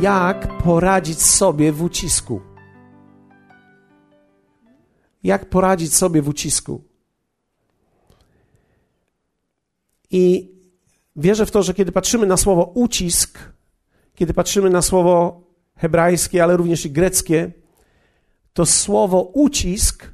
[0.00, 2.40] jak poradzić sobie w ucisku.
[5.22, 6.84] Jak poradzić sobie w ucisku.
[10.10, 10.52] I
[11.16, 13.38] wierzę w to, że kiedy patrzymy na słowo ucisk,
[14.14, 15.42] kiedy patrzymy na słowo
[15.76, 17.52] hebrajskie, ale również i greckie,
[18.52, 20.12] to słowo ucisk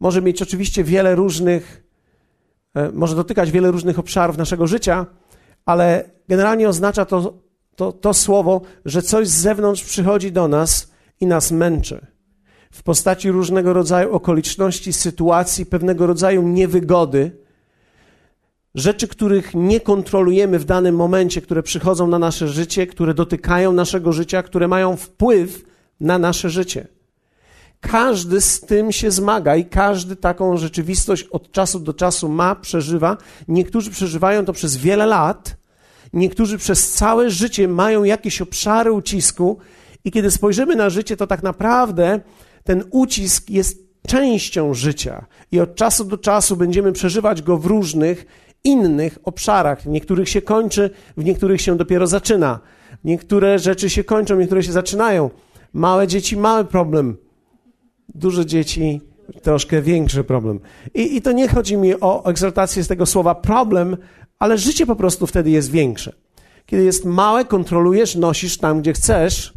[0.00, 1.84] może mieć oczywiście wiele różnych,
[2.74, 5.06] e, może dotykać wiele różnych obszarów naszego życia,
[5.64, 7.45] ale generalnie oznacza to,
[7.76, 10.90] to, to słowo, że coś z zewnątrz przychodzi do nas
[11.20, 12.06] i nas męczy.
[12.70, 17.30] W postaci różnego rodzaju okoliczności, sytuacji, pewnego rodzaju niewygody,
[18.74, 24.12] rzeczy, których nie kontrolujemy w danym momencie, które przychodzą na nasze życie, które dotykają naszego
[24.12, 25.64] życia, które mają wpływ
[26.00, 26.88] na nasze życie.
[27.80, 33.16] Każdy z tym się zmaga i każdy taką rzeczywistość od czasu do czasu ma, przeżywa.
[33.48, 35.56] Niektórzy przeżywają to przez wiele lat,
[36.16, 39.58] niektórzy przez całe życie mają jakieś obszary ucisku,
[40.04, 42.20] i kiedy spojrzymy na życie, to tak naprawdę
[42.64, 48.26] ten ucisk jest częścią życia i od czasu do czasu będziemy przeżywać go w różnych
[48.64, 49.82] innych obszarach.
[49.82, 52.60] W niektórych się kończy, w niektórych się dopiero zaczyna.
[53.04, 55.30] Niektóre rzeczy się kończą, niektóre się zaczynają.
[55.72, 57.16] Małe dzieci, mały problem.
[58.14, 59.00] Duże dzieci,
[59.42, 60.60] troszkę większy problem.
[60.94, 63.96] I, I to nie chodzi mi o egzaltację z tego słowa problem,
[64.38, 66.12] ale życie po prostu wtedy jest większe.
[66.66, 69.54] Kiedy jest małe, kontrolujesz, nosisz tam, gdzie chcesz,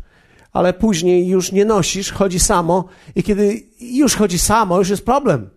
[0.53, 2.85] ale później już nie nosisz, chodzi samo
[3.15, 5.49] i kiedy już chodzi samo, już jest problem.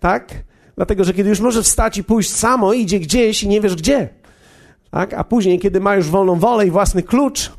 [0.00, 0.34] Tak?
[0.76, 4.08] Dlatego, że kiedy już może wstać i pójść samo, idzie gdzieś i nie wiesz gdzie.
[4.90, 5.14] Tak?
[5.14, 7.52] A później, kiedy ma już wolną wolę i własny klucz,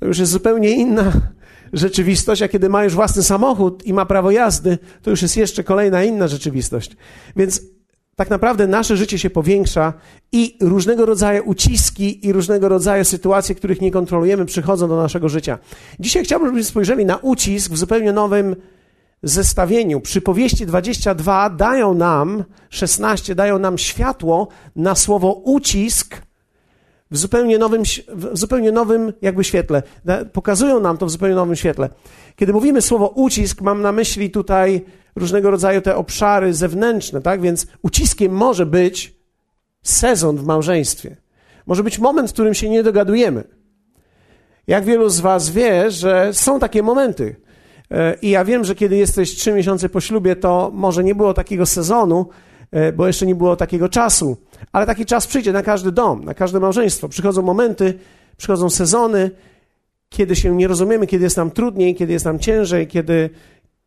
[0.00, 1.12] to już jest zupełnie inna
[1.72, 5.64] rzeczywistość, a kiedy ma już własny samochód i ma prawo jazdy, to już jest jeszcze
[5.64, 6.96] kolejna inna rzeczywistość.
[7.36, 7.62] Więc
[8.20, 9.92] tak naprawdę nasze życie się powiększa
[10.32, 15.58] i różnego rodzaju uciski i różnego rodzaju sytuacje, których nie kontrolujemy, przychodzą do naszego życia.
[16.00, 18.56] Dzisiaj chciałbym, żebyśmy spojrzeli na ucisk w zupełnie nowym
[19.22, 20.00] zestawieniu.
[20.00, 26.22] Przypowieści 22 dają nam, 16 dają nam światło na słowo ucisk
[27.10, 29.82] w zupełnie nowym, w zupełnie nowym jakby świetle.
[30.32, 31.88] Pokazują nam to w zupełnie nowym świetle.
[32.36, 34.84] Kiedy mówimy słowo ucisk, mam na myśli tutaj
[35.16, 37.40] różnego rodzaju te obszary zewnętrzne, tak?
[37.40, 39.14] Więc uciskiem może być
[39.82, 41.16] sezon w małżeństwie.
[41.66, 43.44] Może być moment, w którym się nie dogadujemy.
[44.66, 47.36] Jak wielu z Was wie, że są takie momenty.
[47.90, 51.34] E, I ja wiem, że kiedy jesteś trzy miesiące po ślubie, to może nie było
[51.34, 52.26] takiego sezonu,
[52.96, 54.36] bo jeszcze nie było takiego czasu.
[54.72, 57.08] Ale taki czas przyjdzie na każdy dom, na każde małżeństwo.
[57.08, 57.94] Przychodzą momenty,
[58.36, 59.30] przychodzą sezony,
[60.08, 63.30] kiedy się nie rozumiemy, kiedy jest nam trudniej, kiedy jest nam ciężej, kiedy,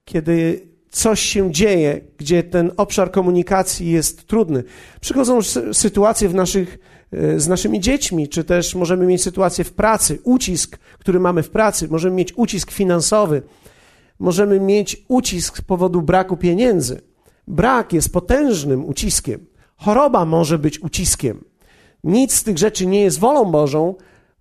[0.05, 4.63] kiedy coś się dzieje, gdzie ten obszar komunikacji jest trudny.
[5.01, 5.39] Przychodzą
[5.73, 6.79] sytuacje w naszych,
[7.11, 11.49] e, z naszymi dziećmi, czy też możemy mieć sytuację w pracy, ucisk, który mamy w
[11.49, 13.41] pracy, możemy mieć ucisk finansowy,
[14.19, 17.01] możemy mieć ucisk z powodu braku pieniędzy.
[17.47, 19.45] Brak jest potężnym uciskiem.
[19.77, 21.43] Choroba może być uciskiem.
[22.03, 23.95] Nic z tych rzeczy nie jest wolą Bożą,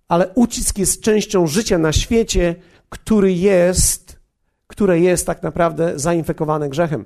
[0.07, 2.55] ale ucisk jest częścią życia na świecie,
[2.89, 4.19] który jest,
[4.67, 7.05] które jest tak naprawdę zainfekowane grzechem.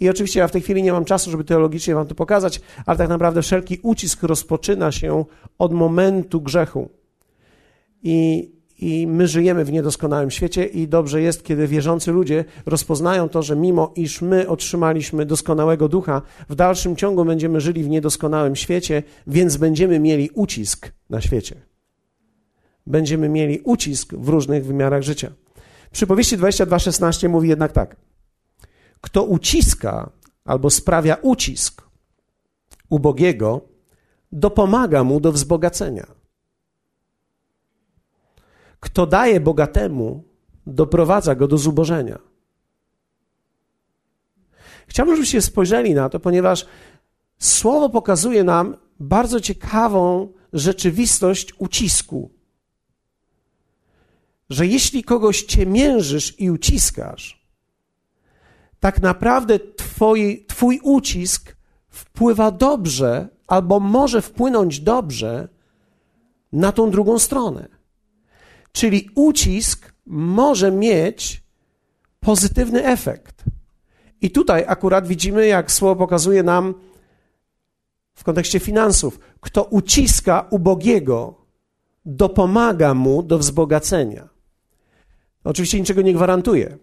[0.00, 2.98] I oczywiście ja w tej chwili nie mam czasu, żeby teologicznie wam to pokazać, ale
[2.98, 5.24] tak naprawdę wszelki ucisk rozpoczyna się
[5.58, 6.88] od momentu grzechu.
[8.02, 13.42] I i my żyjemy w niedoskonałym świecie i dobrze jest, kiedy wierzący ludzie rozpoznają to,
[13.42, 19.02] że mimo iż my otrzymaliśmy doskonałego ducha, w dalszym ciągu będziemy żyli w niedoskonałym świecie,
[19.26, 21.56] więc będziemy mieli ucisk na świecie.
[22.86, 25.32] Będziemy mieli ucisk w różnych wymiarach życia.
[25.92, 27.96] Przypowieści 22:16 mówi jednak tak:
[29.00, 30.10] Kto uciska
[30.44, 31.82] albo sprawia ucisk
[32.88, 33.60] ubogiego,
[34.32, 36.17] dopomaga mu do wzbogacenia.
[38.80, 40.24] Kto daje bogatemu,
[40.66, 42.18] doprowadza go do zubożenia.
[44.86, 46.66] Chciałbym, żebyście spojrzeli na to, ponieważ
[47.38, 52.30] słowo pokazuje nam bardzo ciekawą rzeczywistość ucisku.
[54.50, 57.46] Że jeśli kogoś ciemiężysz i uciskasz,
[58.80, 61.56] tak naprawdę twoi, twój ucisk
[61.88, 65.48] wpływa dobrze albo może wpłynąć dobrze
[66.52, 67.77] na tą drugą stronę.
[68.78, 71.42] Czyli ucisk może mieć
[72.20, 73.44] pozytywny efekt.
[74.20, 76.74] I tutaj akurat widzimy, jak słowo pokazuje nam
[78.14, 81.34] w kontekście finansów, kto uciska ubogiego,
[82.04, 84.28] dopomaga mu do wzbogacenia.
[85.44, 86.78] Oczywiście niczego nie gwarantuje.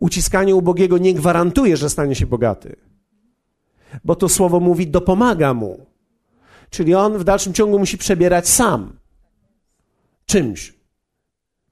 [0.00, 2.76] Uciskanie ubogiego nie gwarantuje, że stanie się bogaty.
[4.04, 5.86] Bo to słowo mówi dopomaga mu.
[6.70, 8.99] Czyli on w dalszym ciągu musi przebierać sam
[10.30, 10.80] czymś,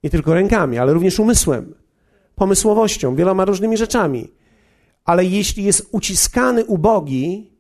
[0.03, 1.75] Nie tylko rękami, ale również umysłem,
[2.35, 4.33] pomysłowością, wieloma różnymi rzeczami.
[5.05, 7.51] Ale jeśli jest uciskany ubogi,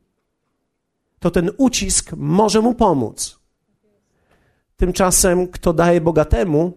[1.18, 3.38] to ten ucisk może mu pomóc.
[4.76, 6.72] Tymczasem, kto daje bogatemu,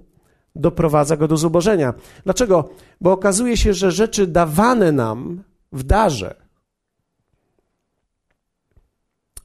[0.56, 1.94] doprowadza go do zubożenia.
[2.24, 2.70] Dlaczego?
[3.02, 6.36] Bo okazuje się, że rzeczy dawane nam w darze,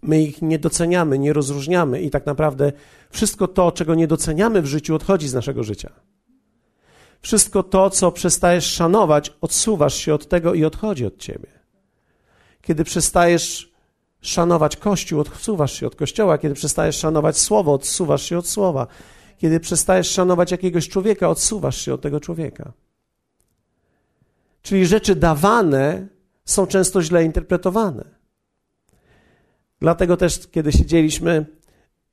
[0.07, 2.73] my ich nie doceniamy, nie rozróżniamy i tak naprawdę
[3.11, 5.93] wszystko to, czego nie doceniamy w życiu, odchodzi z naszego życia.
[7.23, 11.49] Wszystko to, co przestajesz szanować, odsuwasz się od tego i odchodzi od ciebie.
[12.63, 13.73] Kiedy przestajesz
[14.21, 16.39] szanować Kościół, odsuwasz się od Kościoła.
[16.39, 18.87] Kiedy przestajesz szanować Słowo, odsuwasz się od Słowa.
[19.39, 22.73] Kiedy przestajesz szanować jakiegoś człowieka, odsuwasz się od tego człowieka.
[24.63, 26.07] Czyli rzeczy dawane
[26.45, 28.16] są często źle interpretowane.
[29.81, 31.47] Dlatego też, kiedy siedzieliśmy,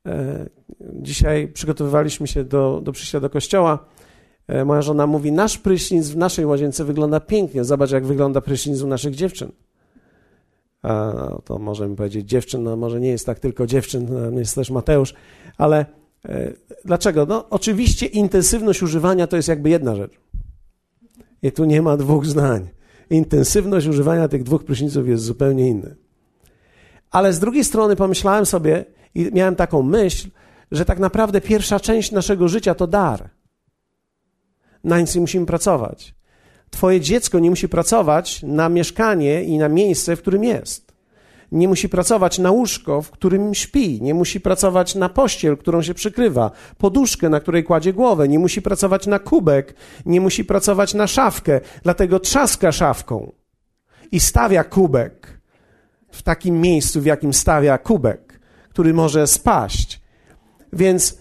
[0.06, 0.48] e,
[0.92, 3.86] dzisiaj przygotowywaliśmy się do, do przyjścia do kościoła,
[4.48, 7.64] e, moja żona mówi: Nasz prysznic w naszej łazience wygląda pięknie.
[7.64, 9.52] Zobacz, jak wygląda prysznic u naszych dziewczyn.
[10.82, 11.12] A,
[11.44, 15.14] to możemy powiedzieć dziewczyn, no może nie jest tak tylko dziewczyn, no, jest też Mateusz,
[15.58, 15.86] ale
[16.24, 16.52] e,
[16.84, 17.26] dlaczego?
[17.26, 20.20] No, oczywiście intensywność używania to jest jakby jedna rzecz.
[21.42, 22.68] I tu nie ma dwóch zdań.
[23.10, 25.90] Intensywność używania tych dwóch pryszniców jest zupełnie inna.
[27.14, 28.84] Ale z drugiej strony pomyślałem sobie
[29.14, 30.28] i miałem taką myśl,
[30.70, 33.30] że tak naprawdę pierwsza część naszego życia to dar.
[34.84, 36.14] Na nic nie musimy pracować.
[36.70, 40.94] Twoje dziecko nie musi pracować na mieszkanie i na miejsce, w którym jest.
[41.52, 44.02] Nie musi pracować na łóżko, w którym śpi.
[44.02, 46.50] Nie musi pracować na pościel, którą się przykrywa.
[46.78, 48.28] Poduszkę, na której kładzie głowę.
[48.28, 49.74] Nie musi pracować na kubek.
[50.06, 51.60] Nie musi pracować na szafkę.
[51.82, 53.32] Dlatego trzaska szafką
[54.12, 55.43] i stawia kubek
[56.14, 60.00] w takim miejscu, w jakim stawia kubek, który może spaść.
[60.72, 61.18] Więc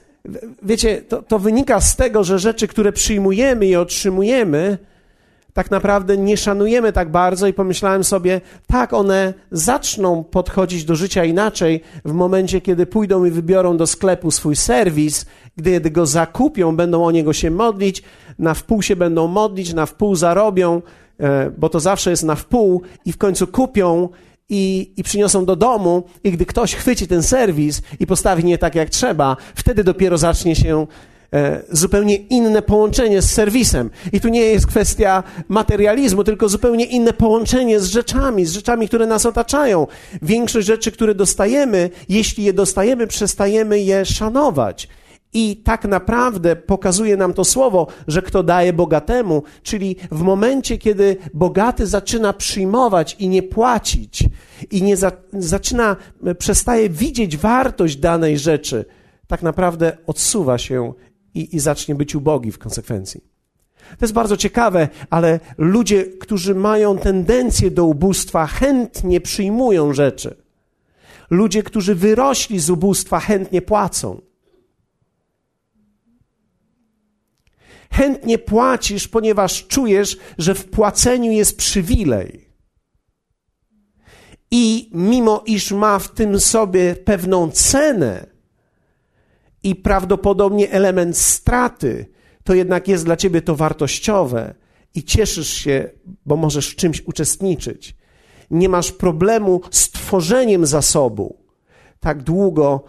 [0.64, 4.78] wiecie, to, to wynika z tego, że rzeczy, które przyjmujemy i otrzymujemy,
[5.54, 11.26] tak naprawdę nie szanujemy tak bardzo i pomyślałem sobie, tak, one zaczną podchodzić do życia
[11.26, 15.26] inaczej w momencie, kiedy pójdą i wybiorą do sklepu swój serwis,
[15.58, 18.04] gdy go zakupią, będą o niego się modlić,
[18.40, 20.82] na wpół się będą modlić, na wpół zarobią,
[21.20, 24.10] e, bo to zawsze jest na wpół i w końcu kupią
[24.50, 28.76] i, i przyniosą do domu, i gdy ktoś chwyci ten serwis i postawi nie tak
[28.76, 30.88] jak trzeba, wtedy dopiero zacznie się
[31.34, 33.90] e, zupełnie inne połączenie z serwisem.
[34.12, 39.08] I tu nie jest kwestia materializmu, tylko zupełnie inne połączenie z rzeczami, z rzeczami, które
[39.08, 39.88] nas otaczają.
[40.22, 44.88] Większość rzeczy, które dostajemy, jeśli je dostajemy, przestajemy je szanować.
[45.34, 51.18] I tak naprawdę pokazuje nam to słowo, że kto daje bogatemu, czyli w momencie, kiedy
[51.34, 54.24] bogaty zaczyna przyjmować i nie płacić,
[54.72, 55.96] i nie za, zaczyna,
[56.40, 58.86] przestaje widzieć wartość danej rzeczy,
[59.28, 60.94] tak naprawdę odsuwa się
[61.34, 63.34] i, i zacznie być ubogi w konsekwencji.
[63.90, 70.36] To jest bardzo ciekawe, ale ludzie, którzy mają tendencję do ubóstwa, chętnie przyjmują rzeczy.
[71.30, 74.22] Ludzie, którzy wyrośli z ubóstwa, chętnie płacą.
[77.94, 82.50] Chętnie płacisz, ponieważ czujesz, że w płaceniu jest przywilej.
[84.52, 88.26] I mimo iż ma w tym sobie pewną cenę
[89.64, 92.06] i prawdopodobnie element straty,
[92.44, 94.56] to jednak jest dla ciebie to wartościowe
[94.96, 95.90] i cieszysz się,
[96.26, 97.96] bo możesz w czymś uczestniczyć.
[98.52, 101.44] Nie masz problemu z tworzeniem zasobu
[102.04, 102.84] tak długo,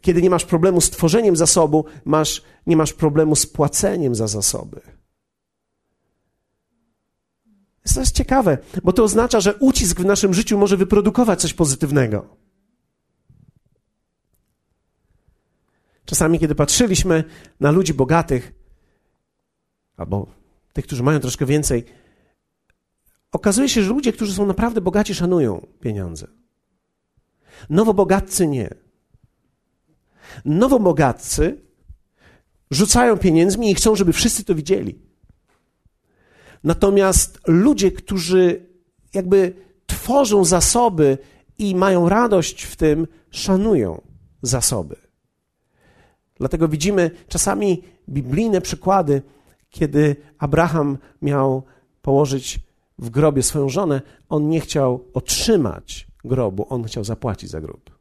[0.00, 4.80] kiedy nie masz problemu z tworzeniem zasobu, masz, nie masz problemu z płaceniem za zasoby.
[7.94, 12.36] To jest ciekawe, bo to oznacza, że ucisk w naszym życiu może wyprodukować coś pozytywnego.
[16.04, 17.24] Czasami, kiedy patrzyliśmy
[17.60, 18.52] na ludzi bogatych,
[19.96, 20.26] albo
[20.72, 21.84] tych, którzy mają troszkę więcej,
[23.32, 26.26] okazuje się, że ludzie, którzy są naprawdę bogaci, szanują pieniądze.
[27.70, 28.74] Nowobogatcy nie.
[30.44, 31.60] Nowobogatcy
[32.70, 34.98] rzucają pieniędzmi i chcą, żeby wszyscy to widzieli.
[36.64, 38.66] Natomiast ludzie, którzy
[39.14, 39.54] jakby
[39.86, 41.18] tworzą zasoby
[41.58, 44.02] i mają radość w tym, szanują
[44.42, 44.96] zasoby.
[46.36, 49.22] Dlatego widzimy czasami biblijne przykłady,
[49.70, 51.62] kiedy Abraham miał
[52.02, 52.60] położyć
[52.98, 57.97] w grobie swoją żonę, on nie chciał otrzymać grobu, on chciał zapłacić za grób.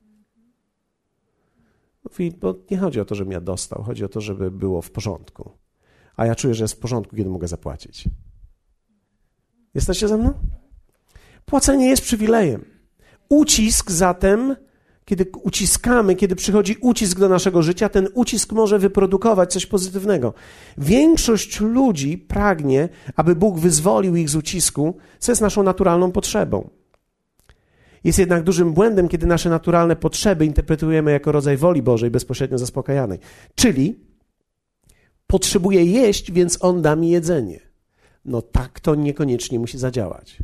[2.12, 4.92] Mówi, bo nie chodzi o to, żebym ja dostał, chodzi o to, żeby było w
[4.92, 5.52] porządku.
[6.16, 8.04] A ja czuję, że jest w porządku, kiedy mogę zapłacić.
[9.74, 10.34] Jesteście ze mną?
[11.46, 12.66] Płacenie jest przywilejem.
[13.30, 14.56] Ucisk zatem
[15.08, 20.34] kiedy uciskamy, kiedy przychodzi ucisk do naszego życia, ten ucisk może wyprodukować coś pozytywnego.
[20.78, 26.70] Większość ludzi pragnie, aby Bóg wyzwolił ich z ucisku, co jest naszą naturalną potrzebą.
[28.08, 33.20] Jest jednak dużym błędem, kiedy nasze naturalne potrzeby interpretujemy jako rodzaj woli Bożej bezpośrednio zaspokajanej.
[33.56, 34.00] Czyli
[35.28, 37.60] potrzebuję jeść, więc On da mi jedzenie.
[38.26, 40.38] No tak to niekoniecznie musi zadziałać.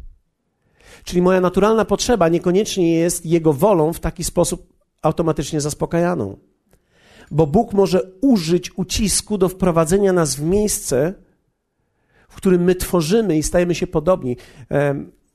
[1.03, 6.38] Czyli moja naturalna potrzeba niekoniecznie jest Jego wolą w taki sposób automatycznie zaspokajaną.
[7.32, 11.13] Bo Bóg może użyć ucisku do wprowadzenia nas w miejsce,
[12.29, 14.38] w którym my tworzymy i stajemy się podobni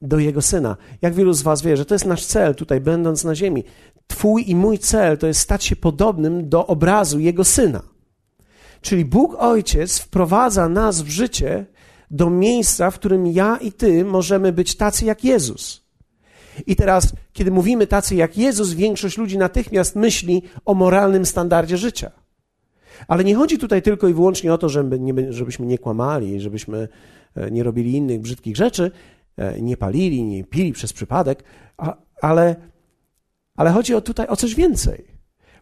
[0.02, 0.76] do Jego Syna.
[1.02, 3.64] Jak wielu z Was wie, że to jest nasz cel tutaj, będąc na ziemi.
[4.06, 7.82] Twój i mój cel to jest stać się podobnym do obrazu Jego Syna.
[8.80, 11.66] Czyli Bóg Ojciec wprowadza nas w życie
[12.10, 15.88] do miejsca, w którym ja i ty możemy być tacy jak Jezus.
[16.66, 22.10] I teraz, kiedy mówimy tacy jak Jezus, większość ludzi natychmiast myśli o moralnym standardzie życia.
[23.08, 26.88] Ale nie chodzi tutaj tylko i wyłącznie o to, żeby nie, żebyśmy nie kłamali, żebyśmy
[27.34, 28.90] e, nie robili innych brzydkich rzeczy,
[29.60, 31.44] nie palili, nie pili przez przypadek,
[32.22, 32.56] ale,
[33.56, 35.04] ale chodzi o tutaj o coś więcej.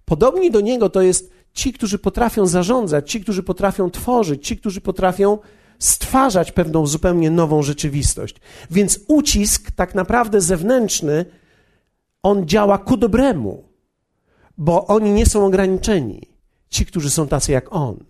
[0.05, 4.81] Podobni do Niego to jest ci, którzy potrafią zarządzać, ci, którzy potrafią tworzyć, ci, którzy
[4.81, 5.39] potrafią
[5.79, 8.37] stwarzać pewną zupełnie nową rzeczywistość.
[8.71, 11.25] Więc ucisk, tak naprawdę zewnętrzny,
[12.23, 13.65] on działa ku dobremu,
[14.59, 16.23] bo oni nie są ograniczeni.
[16.69, 18.05] Ci, którzy są tacy jak on.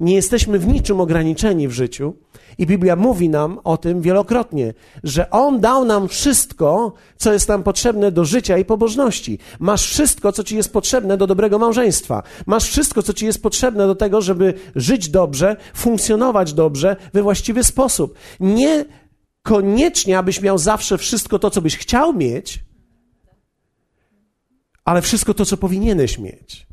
[0.00, 2.14] Nie jesteśmy w niczym ograniczeni w życiu
[2.58, 7.62] i Biblia mówi nam o tym wielokrotnie, że On dał nam wszystko, co jest nam
[7.62, 9.38] potrzebne do życia i pobożności.
[9.58, 12.22] Masz wszystko, co ci jest potrzebne do dobrego małżeństwa.
[12.46, 17.64] Masz wszystko, co ci jest potrzebne do tego, żeby żyć dobrze, funkcjonować dobrze, we właściwy
[17.64, 18.14] sposób.
[18.40, 18.84] Nie
[19.42, 22.64] koniecznie, abyś miał zawsze wszystko to, co byś chciał mieć,
[24.84, 26.69] ale wszystko to, co powinieneś mieć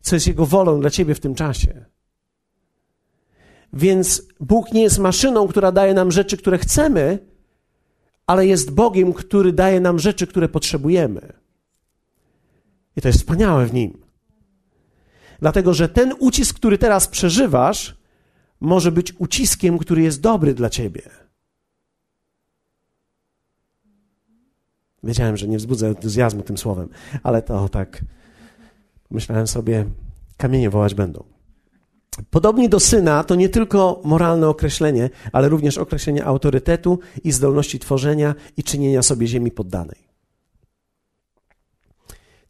[0.00, 1.84] co jest Jego wolą dla Ciebie w tym czasie.
[3.72, 7.18] Więc Bóg nie jest maszyną, która daje nam rzeczy, które chcemy,
[8.26, 11.32] ale jest Bogiem, który daje nam rzeczy, które potrzebujemy.
[12.96, 14.02] I to jest wspaniałe w Nim.
[15.40, 17.96] Dlatego, że ten ucisk, który teraz przeżywasz,
[18.60, 21.02] może być uciskiem, który jest dobry dla Ciebie.
[25.02, 26.88] Wiedziałem, że nie wzbudzę entuzjazmu tym słowem,
[27.22, 28.04] ale to tak
[29.10, 29.84] Myślałem sobie,
[30.36, 31.24] kamienie wołać będą.
[32.30, 38.34] Podobnie do syna to nie tylko moralne określenie, ale również określenie autorytetu i zdolności tworzenia
[38.56, 40.10] i czynienia sobie ziemi poddanej.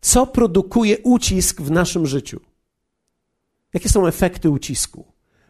[0.00, 2.40] Co produkuje ucisk w naszym życiu?
[3.74, 5.04] Jakie są efekty ucisku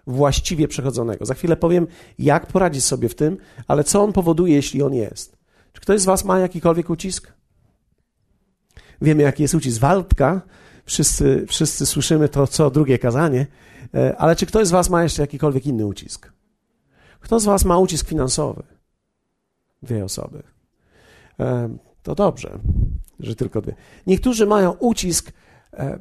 [0.06, 1.26] właściwie przechodzonego?
[1.26, 1.86] Za chwilę powiem,
[2.18, 3.36] jak poradzić sobie w tym,
[3.68, 5.36] ale co on powoduje, jeśli on jest.
[5.72, 7.32] Czy ktoś z Was ma jakikolwiek ucisk?
[9.02, 9.80] Wiemy, jaki jest ucisk.
[9.80, 10.42] Waldka
[10.90, 13.46] wszyscy, wszyscy słyszymy to co drugie kazanie,
[13.94, 16.32] e, ale czy ktoś z Was ma jeszcze jakikolwiek inny ucisk?
[17.20, 18.62] Kto z Was ma ucisk finansowy?
[19.82, 20.42] Dwie osoby.
[21.40, 22.58] E, to dobrze,
[23.20, 23.74] że tylko dwie.
[24.06, 25.32] Niektórzy mają ucisk,
[25.72, 25.98] e,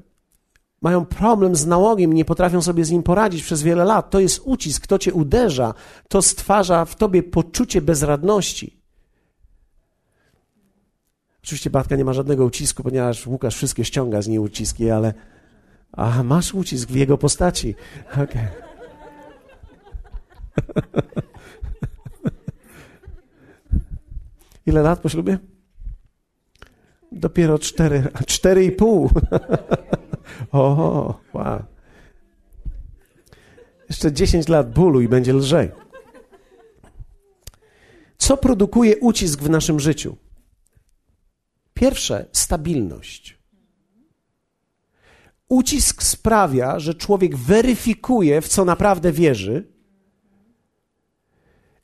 [0.81, 4.10] mają problem z nałogiem, nie potrafią sobie z nim poradzić przez wiele lat.
[4.10, 5.74] To jest ucisk, to cię uderza,
[6.08, 8.78] to stwarza w tobie poczucie bezradności.
[11.49, 15.13] Oczywiście Batka nie ma żadnego ucisku, ponieważ Łukasz wszystkie ściąga z niej uciski, ale
[15.91, 17.75] a masz ucisk w jego postaci.
[18.13, 18.47] Okay.
[24.67, 25.37] Ile lat po ślubie?
[27.11, 29.09] Dopiero cztery, cztery i pół.
[30.51, 31.63] o, wow.
[33.89, 35.71] Jeszcze dziesięć lat bólu i będzie lżej.
[38.17, 40.17] Co produkuje ucisk w naszym życiu?
[41.79, 43.38] Pierwsze, stabilność.
[45.50, 49.67] Ucisk sprawia, że człowiek weryfikuje, w co naprawdę wierzy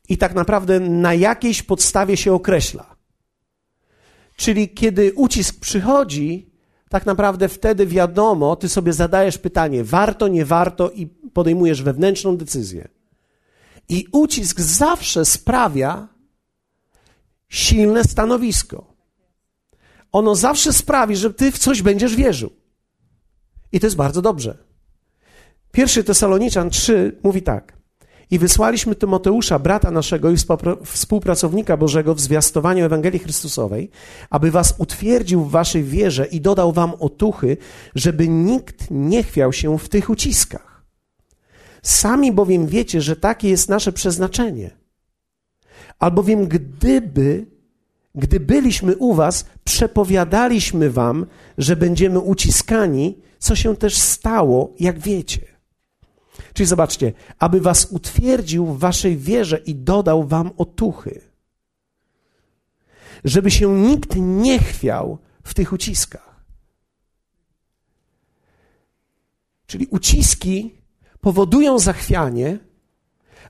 [0.09, 2.95] i tak naprawdę na jakiejś podstawie się określa.
[4.35, 6.51] Czyli kiedy ucisk przychodzi,
[6.89, 12.87] tak naprawdę wtedy wiadomo, ty sobie zadajesz pytanie, warto, nie warto i podejmujesz wewnętrzną decyzję.
[13.89, 16.07] I ucisk zawsze sprawia
[17.49, 18.94] silne stanowisko
[20.15, 22.49] ono zawsze sprawi, że ty w coś będziesz wierzył.
[23.71, 24.57] I to jest bardzo dobrze.
[25.71, 27.77] Pierwszy Tesaloniczan 3 mówi tak.
[28.31, 30.35] I wysłaliśmy Tymoteusza, brata naszego i
[30.85, 33.89] współpracownika Bożego w zwiastowaniu Ewangelii Chrystusowej,
[34.29, 37.57] aby was utwierdził w waszej wierze i dodał wam otuchy,
[37.95, 40.85] żeby nikt nie chwiał się w tych uciskach.
[41.83, 44.71] Sami bowiem wiecie, że takie jest nasze przeznaczenie.
[45.99, 47.54] Albowiem gdyby
[48.15, 51.25] gdy byliśmy u was, przepowiadaliśmy wam,
[51.57, 55.41] że będziemy uciskani, co się też stało, jak wiecie.
[56.53, 61.21] Czyli zobaczcie, aby was utwierdził w waszej wierze i dodał wam otuchy.
[63.23, 66.45] Żeby się nikt nie chwiał w tych uciskach.
[69.67, 70.75] Czyli uciski
[71.21, 72.59] powodują zachwianie,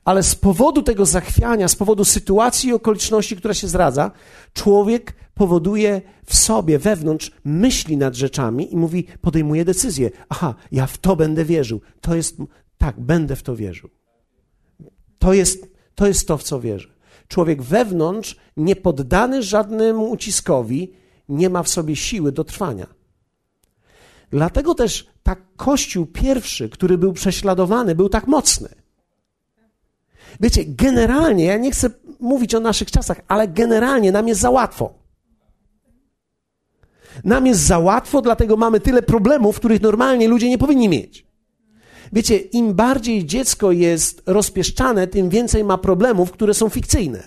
[0.06, 4.12] ale z powodu tego zachwiania, z powodu sytuacji i okoliczności, która się zdradza,
[4.54, 10.12] człowiek powoduje w sobie, wewnątrz, myśli nad rzeczami i mówi, podejmuje decyzję.
[10.30, 11.82] Aha, ja w to będę wierzył.
[12.02, 12.38] To jest,
[12.78, 13.90] tak, będę w to wierzył.
[15.20, 16.90] To jest to, jest to w co wierzę.
[17.28, 20.94] Człowiek wewnątrz, niepoddany żadnemu uciskowi,
[21.30, 22.88] nie ma w sobie siły do trwania.
[24.30, 28.70] Dlatego też tak Kościół pierwszy, który był prześladowany, był tak mocny.
[30.39, 31.89] Wiecie, generalnie, ja nie chcę
[32.20, 34.94] mówić o naszych czasach, ale generalnie nam jest za łatwo.
[37.24, 41.25] Nam jest za łatwo, dlatego mamy tyle problemów, których normalnie ludzie nie powinni mieć.
[42.13, 47.24] Wiecie, im bardziej dziecko jest rozpieszczane, tym więcej ma problemów, które są fikcyjne.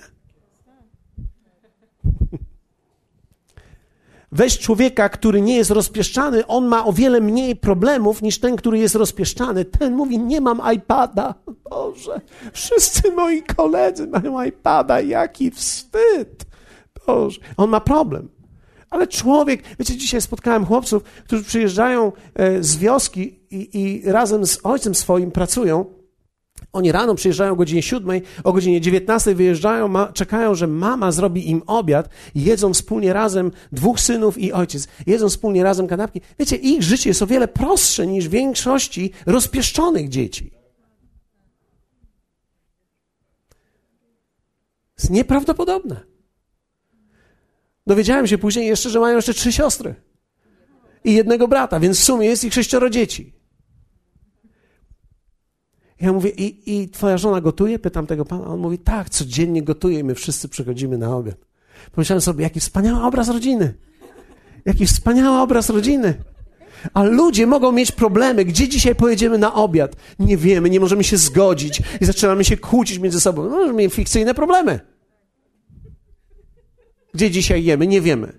[4.32, 8.78] Weź człowieka, który nie jest rozpieszczany, on ma o wiele mniej problemów niż ten, który
[8.78, 9.64] jest rozpieszczany.
[9.64, 11.34] Ten mówi: Nie mam iPada.
[11.70, 12.20] Boże,
[12.52, 16.46] wszyscy moi koledzy mają iPada, jaki wstyd.
[17.06, 18.28] Boże, on ma problem.
[18.90, 24.60] Ale człowiek, wiecie, dzisiaj spotkałem chłopców, którzy przyjeżdżają e, z wioski i, i razem z
[24.62, 25.97] ojcem swoim pracują
[26.72, 31.50] oni rano przyjeżdżają o godzinie 7, o godzinie 19 wyjeżdżają, ma, czekają, że mama zrobi
[31.50, 36.20] im obiad, jedzą wspólnie razem, dwóch synów i ojciec, jedzą wspólnie razem kanapki.
[36.38, 40.50] Wiecie, ich życie jest o wiele prostsze niż większości rozpieszczonych dzieci.
[44.98, 46.00] Jest nieprawdopodobne.
[47.86, 49.94] Dowiedziałem się później jeszcze, że mają jeszcze trzy siostry
[51.04, 53.37] i jednego brata, więc w sumie jest ich sześcioro dzieci.
[56.00, 57.78] Ja mówię, i, i twoja żona gotuje?
[57.78, 58.46] Pytam tego pana.
[58.46, 61.36] On mówi, tak, codziennie gotuje i my wszyscy przychodzimy na obiad.
[61.92, 63.74] Pomyślałem sobie, jaki wspaniały obraz rodziny.
[64.64, 66.14] Jaki wspaniały obraz rodziny.
[66.94, 68.44] A ludzie mogą mieć problemy.
[68.44, 69.96] Gdzie dzisiaj pojedziemy na obiad?
[70.18, 73.42] Nie wiemy, nie możemy się zgodzić i zaczynamy się kłócić między sobą.
[73.42, 74.80] No, możemy mieć fikcyjne problemy.
[77.14, 77.86] Gdzie dzisiaj jemy?
[77.86, 78.32] Nie wiemy.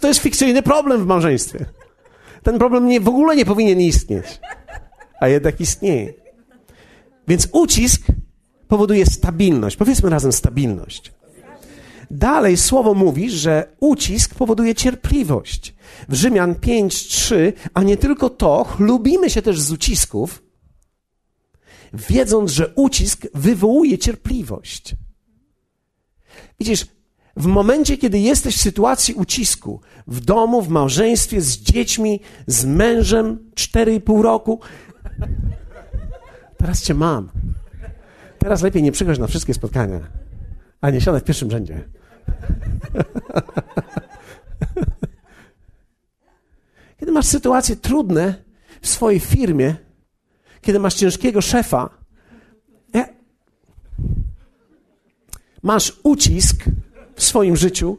[0.00, 1.66] To jest fikcyjny problem w małżeństwie.
[2.42, 4.40] Ten problem nie, w ogóle nie powinien istnieć,
[5.20, 6.23] a jednak istnieje.
[7.28, 8.02] Więc ucisk
[8.68, 9.76] powoduje stabilność.
[9.76, 11.12] Powiedzmy razem stabilność.
[12.10, 15.74] Dalej słowo mówi, że ucisk powoduje cierpliwość.
[16.08, 20.42] W Rzymian 5:3, a nie tylko to, chlubimy się też z ucisków,
[21.92, 24.96] wiedząc, że ucisk wywołuje cierpliwość.
[26.60, 26.86] Widzisz,
[27.36, 33.50] w momencie, kiedy jesteś w sytuacji ucisku, w domu, w małżeństwie, z dziećmi, z mężem,
[33.54, 34.60] 4,5 roku,
[36.64, 37.30] Teraz cię mam.
[38.38, 40.00] Teraz lepiej nie przychodź na wszystkie spotkania,
[40.80, 41.84] a nie siadaj w pierwszym rzędzie.
[47.00, 48.34] Kiedy masz sytuacje trudne
[48.80, 49.74] w swojej firmie,
[50.60, 51.90] kiedy masz ciężkiego szefa,
[55.62, 56.64] masz ucisk
[57.14, 57.98] w swoim życiu,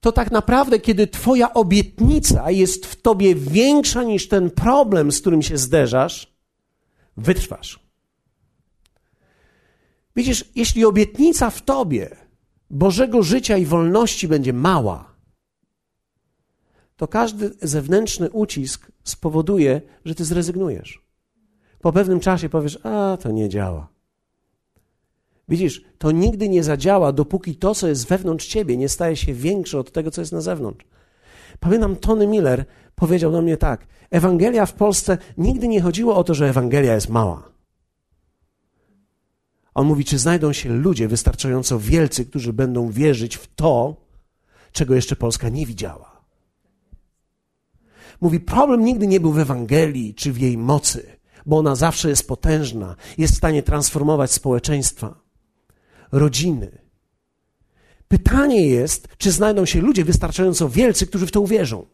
[0.00, 5.42] to tak naprawdę, kiedy Twoja obietnica jest w Tobie większa niż ten problem, z którym
[5.42, 6.35] się zderzasz,
[7.16, 7.80] wytrwasz.
[10.16, 12.16] Widzisz, jeśli obietnica w tobie
[12.70, 15.16] Bożego życia i wolności będzie mała,
[16.96, 21.06] to każdy zewnętrzny ucisk spowoduje, że ty zrezygnujesz.
[21.80, 23.88] Po pewnym czasie powiesz: A, to nie działa.
[25.48, 29.78] Widzisz, to nigdy nie zadziała, dopóki to, co jest wewnątrz ciebie, nie staje się większe
[29.78, 30.84] od tego, co jest na zewnątrz.
[31.60, 32.64] Pamiętam, Tony Miller
[32.94, 37.08] powiedział do mnie tak: Ewangelia w Polsce nigdy nie chodziło o to, że Ewangelia jest
[37.08, 37.48] mała.
[39.74, 43.96] On mówi, czy znajdą się ludzie wystarczająco wielcy, którzy będą wierzyć w to,
[44.72, 46.16] czego jeszcze Polska nie widziała.
[48.20, 51.16] Mówi, problem nigdy nie był w Ewangelii czy w jej mocy,
[51.46, 55.20] bo ona zawsze jest potężna, jest w stanie transformować społeczeństwa,
[56.12, 56.85] rodziny.
[58.08, 61.86] Pytanie jest, czy znajdą się ludzie wystarczająco wielcy, którzy w to uwierzą.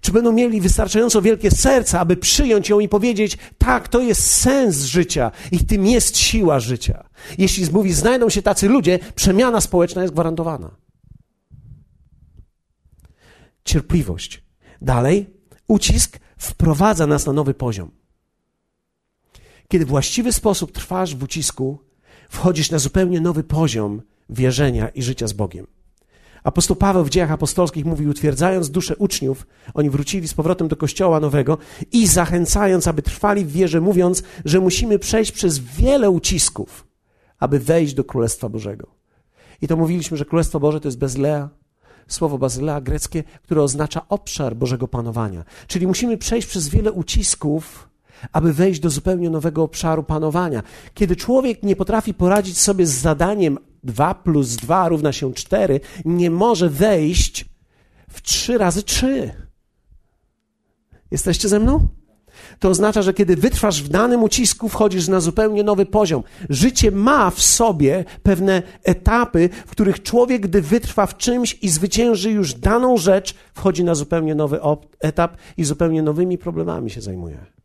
[0.00, 4.76] Czy będą mieli wystarczająco wielkie serce, aby przyjąć ją i powiedzieć, tak, to jest sens
[4.76, 7.08] życia i tym jest siła życia.
[7.38, 10.76] Jeśli mówi, znajdą się tacy ludzie, przemiana społeczna jest gwarantowana.
[13.64, 14.42] Cierpliwość.
[14.82, 15.30] Dalej,
[15.68, 17.90] ucisk wprowadza nas na nowy poziom.
[19.68, 21.78] Kiedy w właściwy sposób trwasz w ucisku,
[22.28, 25.66] wchodzisz na zupełnie nowy poziom wierzenia i życia z Bogiem.
[26.44, 31.20] Apostoł Paweł w dziejach apostolskich mówi, utwierdzając duszę uczniów, oni wrócili z powrotem do kościoła
[31.20, 31.58] nowego
[31.92, 36.86] i zachęcając, aby trwali w wierze, mówiąc, że musimy przejść przez wiele ucisków,
[37.38, 38.86] aby wejść do Królestwa Bożego.
[39.62, 41.48] I to mówiliśmy, że Królestwo Boże to jest bezlea,
[42.08, 45.44] słowo bazylea greckie, które oznacza obszar Bożego panowania.
[45.66, 47.89] Czyli musimy przejść przez wiele ucisków,
[48.32, 50.62] aby wejść do zupełnie nowego obszaru panowania.
[50.94, 56.30] Kiedy człowiek nie potrafi poradzić sobie z zadaniem 2 plus 2 równa się 4, nie
[56.30, 57.44] może wejść
[58.08, 59.30] w 3 razy 3.
[61.10, 61.88] Jesteście ze mną?
[62.58, 66.22] To oznacza, że kiedy wytrwasz w danym ucisku, wchodzisz na zupełnie nowy poziom.
[66.48, 72.30] Życie ma w sobie pewne etapy, w których człowiek, gdy wytrwa w czymś i zwycięży
[72.30, 74.60] już daną rzecz, wchodzi na zupełnie nowy
[75.00, 77.59] etap i zupełnie nowymi problemami się zajmuje.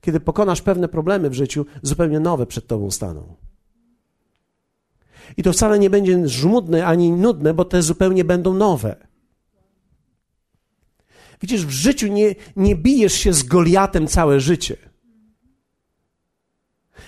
[0.00, 3.34] Kiedy pokonasz pewne problemy w życiu, zupełnie nowe przed tobą staną.
[5.36, 8.96] I to wcale nie będzie żmudne ani nudne, bo te zupełnie będą nowe.
[11.40, 14.76] Widzisz, w życiu nie, nie bijesz się z Goliatem całe życie.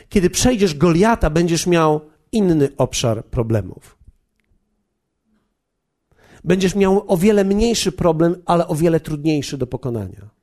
[0.08, 2.00] Kiedy przejdziesz Goliata, będziesz miał
[2.32, 3.98] inny obszar problemów.
[6.44, 10.39] Będziesz miał o wiele mniejszy problem, ale o wiele trudniejszy do pokonania.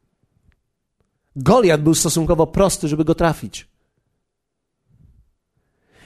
[1.37, 3.67] Goliat był stosunkowo prosty, żeby go trafić.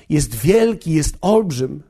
[0.09, 1.83] Jest wielki, jest olbrzym,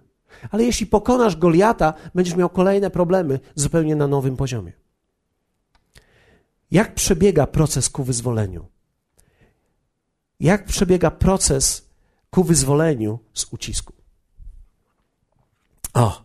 [0.51, 4.73] ale jeśli pokonasz Goliata, będziesz miał kolejne problemy zupełnie na nowym poziomie.
[6.71, 8.67] Jak przebiega proces ku wyzwoleniu?
[10.39, 11.89] Jak przebiega proces
[12.29, 13.93] ku wyzwoleniu z ucisku?
[15.93, 16.23] O,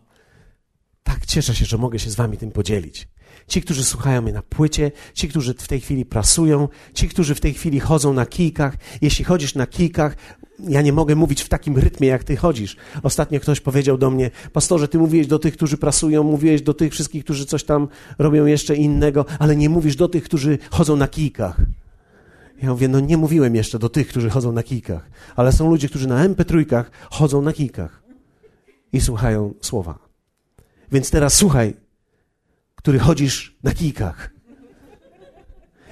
[1.03, 3.07] tak cieszę się, że mogę się z Wami tym podzielić.
[3.47, 7.39] Ci, którzy słuchają mnie na płycie, ci, którzy w tej chwili prasują, ci, którzy w
[7.39, 8.77] tej chwili chodzą na kijkach.
[9.01, 10.15] Jeśli chodzisz na kijkach,
[10.59, 12.77] ja nie mogę mówić w takim rytmie, jak ty chodzisz.
[13.03, 16.93] Ostatnio ktoś powiedział do mnie, pastorze, ty mówiłeś do tych, którzy prasują, mówiłeś do tych
[16.93, 17.87] wszystkich, którzy coś tam
[18.19, 21.57] robią jeszcze innego, ale nie mówisz do tych, którzy chodzą na kijkach.
[22.61, 25.89] Ja mówię, no nie mówiłem jeszcze do tych, którzy chodzą na kijkach, ale są ludzie,
[25.89, 28.03] którzy na MP3 chodzą na kijkach
[28.93, 29.99] i słuchają słowa.
[30.91, 31.73] Więc teraz słuchaj,
[32.87, 34.29] który chodzisz na kijkach.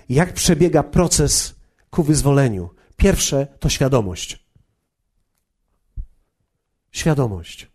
[0.09, 1.55] Jak przebiega proces
[1.89, 2.69] ku wyzwoleniu?
[2.95, 4.45] Pierwsze to świadomość.
[6.91, 7.71] Świadomość.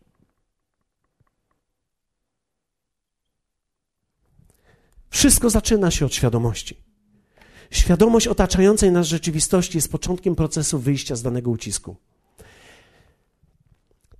[5.11, 6.83] Wszystko zaczyna się od świadomości.
[7.71, 11.97] Świadomość otaczającej nas rzeczywistości jest początkiem procesu wyjścia z danego ucisku.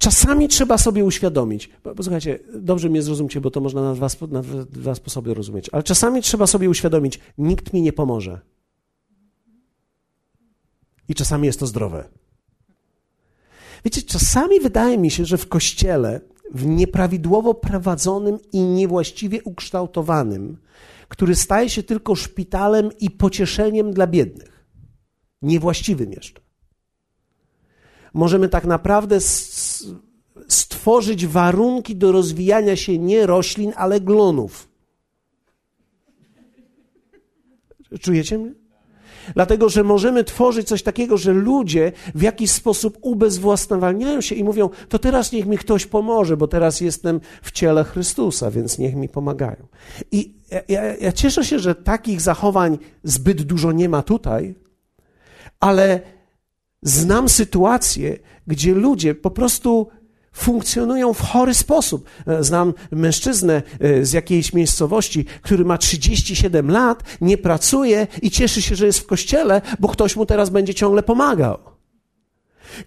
[0.01, 4.95] Czasami trzeba sobie uświadomić, posłuchajcie, dobrze mnie zrozumcie, bo to można na dwa, na dwa
[4.95, 8.41] sposoby rozumieć, ale czasami trzeba sobie uświadomić, nikt mi nie pomoże.
[11.09, 12.09] I czasami jest to zdrowe.
[13.85, 16.21] Wiecie, czasami wydaje mi się, że w kościele,
[16.55, 20.57] w nieprawidłowo prowadzonym i niewłaściwie ukształtowanym,
[21.09, 24.67] który staje się tylko szpitalem i pocieszeniem dla biednych,
[25.43, 26.41] niewłaściwym jeszcze,
[28.15, 29.19] możemy tak naprawdę
[30.49, 34.69] stworzyć warunki do rozwijania się nie roślin, ale glonów.
[38.01, 38.53] Czujecie mnie?
[39.35, 44.71] Dlatego, że możemy tworzyć coś takiego, że ludzie w jakiś sposób ubezwłasnowalniają się i mówią,
[44.89, 49.09] to teraz niech mi ktoś pomoże, bo teraz jestem w ciele Chrystusa, więc niech mi
[49.09, 49.67] pomagają.
[50.13, 50.35] I
[50.69, 54.55] ja, ja cieszę się, że takich zachowań zbyt dużo nie ma tutaj,
[55.61, 56.01] ale
[56.83, 59.89] znam sytuacje, gdzie ludzie po prostu
[60.33, 62.09] funkcjonują w chory sposób.
[62.27, 68.63] E, znam mężczyznę e, z jakiejś miejscowości, który ma 37 lat, nie pracuje i cieszy
[68.63, 71.59] się, że jest w kościele, bo ktoś mu teraz będzie ciągle pomagał.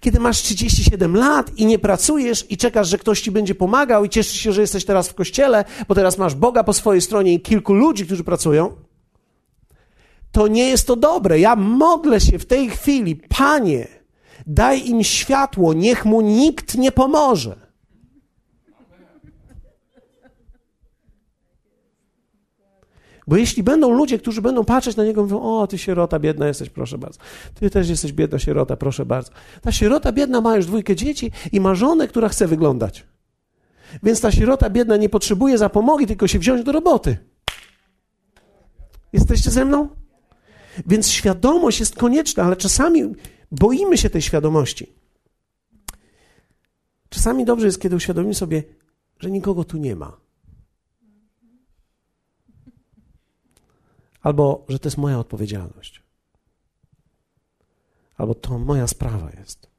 [0.00, 4.08] Kiedy masz 37 lat i nie pracujesz i czekasz, że ktoś ci będzie pomagał i
[4.08, 7.40] cieszysz się, że jesteś teraz w kościele, bo teraz masz Boga po swojej stronie i
[7.40, 8.76] kilku ludzi, którzy pracują,
[10.34, 11.40] to nie jest to dobre.
[11.40, 13.88] Ja modlę się w tej chwili, Panie,
[14.46, 17.56] Daj im światło, niech mu nikt nie pomoże.
[23.26, 26.70] Bo jeśli będą ludzie, którzy będą patrzeć na niego, mówią: O, ty sierota biedna jesteś,
[26.70, 27.20] proszę bardzo.
[27.54, 29.32] Ty też jesteś biedna sierota, proszę bardzo.
[29.62, 33.06] Ta sierota biedna ma już dwójkę dzieci i ma żonę, która chce wyglądać.
[34.02, 37.16] Więc ta sierota biedna nie potrzebuje zapomogi, tylko się wziąć do roboty.
[39.12, 40.03] Jesteście ze mną?
[40.86, 43.14] Więc świadomość jest konieczna, ale czasami
[43.50, 44.92] Boimy się tej świadomości.
[47.08, 48.62] Czasami dobrze jest, kiedy uświadomimy sobie,
[49.18, 50.20] że nikogo tu nie ma.
[54.20, 56.02] Albo, że to jest moja odpowiedzialność.
[58.16, 59.70] Albo to moja sprawa jest.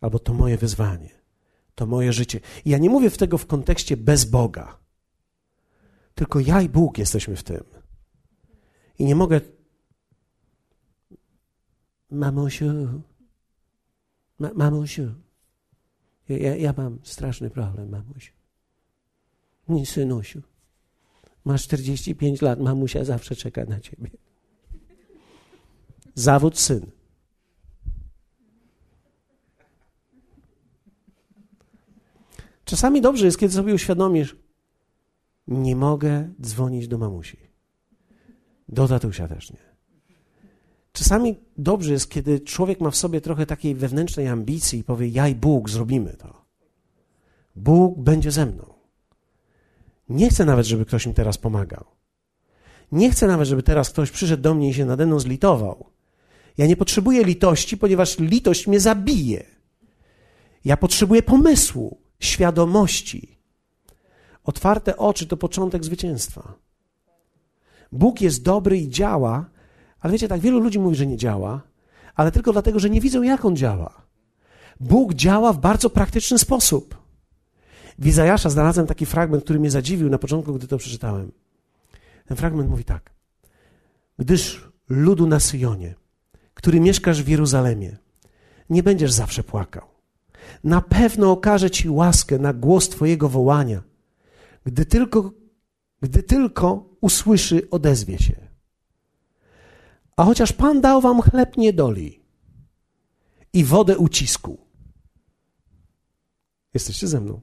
[0.00, 1.20] Albo to moje wyzwanie.
[1.74, 2.40] to moje życie.
[2.64, 4.78] I ja nie mówię w tego w kontekście bez Boga.
[6.14, 7.64] Tylko ja i Bóg jesteśmy w tym.
[8.98, 9.40] I nie mogę.
[12.10, 13.02] Mamusiu,
[14.38, 15.14] ma, mamusiu,
[16.28, 18.32] ja, ja mam straszny problem, mamusiu.
[19.68, 20.42] Nie, synusiu.
[21.44, 24.10] Masz 45 lat, mamusia zawsze czeka na ciebie.
[26.14, 26.86] Zawód syn.
[32.64, 34.36] Czasami dobrze jest, kiedy sobie uświadomisz,
[35.48, 37.36] nie mogę dzwonić do mamusi.
[38.68, 39.69] Do tatusia też nie.
[40.92, 45.28] Czasami dobrze jest, kiedy człowiek ma w sobie trochę takiej wewnętrznej ambicji i powie: Ja
[45.28, 46.44] i Bóg zrobimy to.
[47.56, 48.74] Bóg będzie ze mną.
[50.08, 51.84] Nie chcę nawet, żeby ktoś mi teraz pomagał.
[52.92, 55.86] Nie chcę nawet, żeby teraz ktoś przyszedł do mnie i się nade mną zlitował.
[56.58, 59.44] Ja nie potrzebuję litości, ponieważ litość mnie zabije.
[60.64, 63.38] Ja potrzebuję pomysłu, świadomości.
[64.44, 66.54] Otwarte oczy to początek zwycięstwa.
[67.92, 69.50] Bóg jest dobry i działa,
[70.00, 71.60] ale wiecie, tak wielu ludzi mówi, że nie działa,
[72.14, 74.02] ale tylko dlatego, że nie widzą, jak on działa.
[74.80, 76.98] Bóg działa w bardzo praktyczny sposób.
[77.98, 81.32] W Izajasza znalazłem taki fragment, który mnie zadziwił na początku, gdy to przeczytałem.
[82.26, 83.10] Ten fragment mówi tak.
[84.18, 85.94] Gdyż ludu na Syjonie,
[86.54, 87.96] który mieszkasz w Jeruzalemie,
[88.70, 89.86] nie będziesz zawsze płakał.
[90.64, 93.82] Na pewno okaże ci łaskę na głos Twojego wołania.
[94.66, 95.32] Gdy tylko,
[96.02, 98.49] gdy tylko usłyszy, odezwie się.
[100.20, 102.20] A chociaż Pan dał wam chleb niedoli
[103.52, 104.58] i wodę ucisku.
[106.74, 107.40] Jesteście ze mną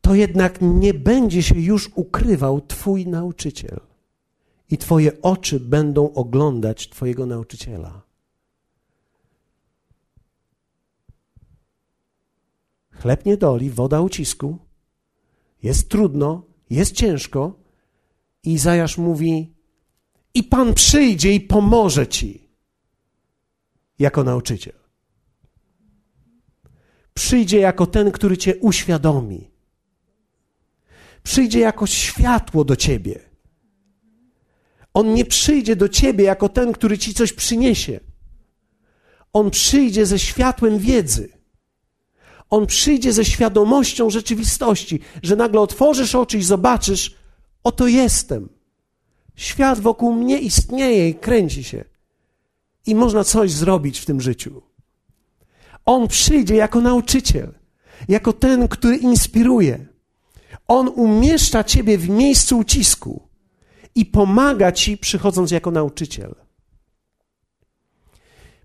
[0.00, 3.80] to jednak nie będzie się już ukrywał Twój nauczyciel
[4.70, 8.02] i Twoje oczy będą oglądać Twojego nauczyciela.
[12.90, 14.58] Chleb nie doli, woda ucisku,
[15.62, 17.58] jest trudno, jest ciężko.
[18.42, 19.55] I Izajasz mówi:
[20.36, 22.48] I Pan przyjdzie i pomoże Ci
[23.98, 24.74] jako nauczyciel.
[27.14, 29.56] Przyjdzie jako ten, który Cię uświadomi
[31.26, 33.20] przyjdzie jako światło do ciebie.
[34.94, 38.00] On nie przyjdzie do ciebie jako ten, który ci coś przyniesie.
[39.32, 41.28] On przyjdzie ze światłem wiedzy.
[42.50, 47.14] On przyjdzie ze świadomością rzeczywistości, że nagle otworzysz oczy i zobaczysz,
[47.64, 48.55] oto jestem.
[49.36, 51.84] Świat wokół mnie istnieje i kręci się.
[52.86, 54.62] I można coś zrobić w tym życiu.
[55.84, 57.54] On przyjdzie jako nauczyciel,
[58.08, 59.86] jako ten, który inspiruje.
[60.68, 63.28] On umieszcza ciebie w miejscu ucisku
[63.94, 66.34] i pomaga ci, przychodząc jako nauczyciel.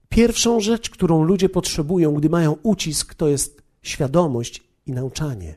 [0.09, 5.55] Pierwszą rzecz, którą ludzie potrzebują, gdy mają ucisk, to jest świadomość i nauczanie.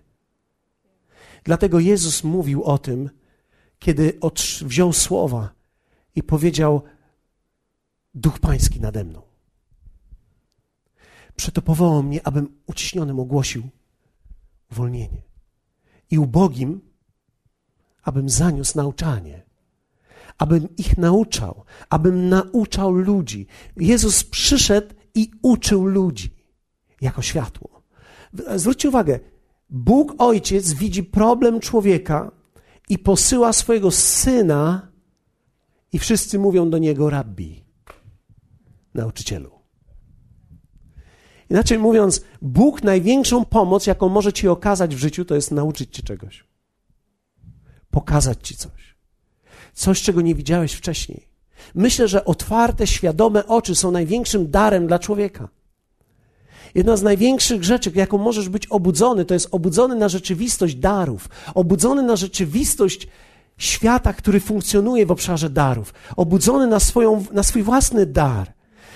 [1.44, 3.10] Dlatego Jezus mówił o tym,
[3.84, 4.18] kiedy
[4.60, 5.50] wziął słowa
[6.14, 6.82] i powiedział:
[8.14, 9.22] Duch Pański nade mną.
[11.36, 13.68] Przeto powołał mnie, abym uciśnionym ogłosił
[14.72, 15.22] uwolnienie
[16.10, 16.80] i ubogim,
[18.02, 19.42] abym zaniósł nauczanie,
[20.38, 23.46] abym ich nauczał, abym nauczał ludzi.
[23.76, 26.34] Jezus przyszedł i uczył ludzi
[27.00, 27.82] jako światło.
[28.56, 29.20] Zwróćcie uwagę,
[29.70, 32.43] Bóg Ojciec widzi problem człowieka
[32.88, 34.88] i posyła swojego syna,
[35.92, 37.64] i wszyscy mówią do niego rabbi,
[38.94, 39.50] nauczycielu.
[41.50, 46.02] Inaczej mówiąc, Bóg największą pomoc, jaką może ci okazać w życiu, to jest nauczyć ci
[46.02, 46.44] czegoś.
[47.90, 48.96] Pokazać ci coś.
[49.74, 51.28] Coś, czego nie widziałeś wcześniej.
[51.74, 55.48] Myślę, że otwarte, świadome oczy są największym darem dla człowieka.
[56.74, 62.02] Jedna z największych rzeczy, jaką możesz być obudzony, to jest obudzony na rzeczywistość darów, obudzony
[62.02, 63.08] na rzeczywistość
[63.58, 68.52] świata, który funkcjonuje w obszarze darów, obudzony na, swoją, na swój własny dar.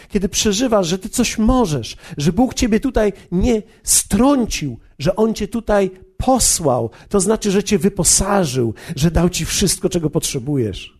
[0.08, 5.48] Kiedy przeżywasz, że ty coś możesz, że Bóg ciebie tutaj nie strącił, że On cię
[5.48, 10.98] tutaj posłał, to znaczy, że cię wyposażył, że dał ci wszystko, czego potrzebujesz.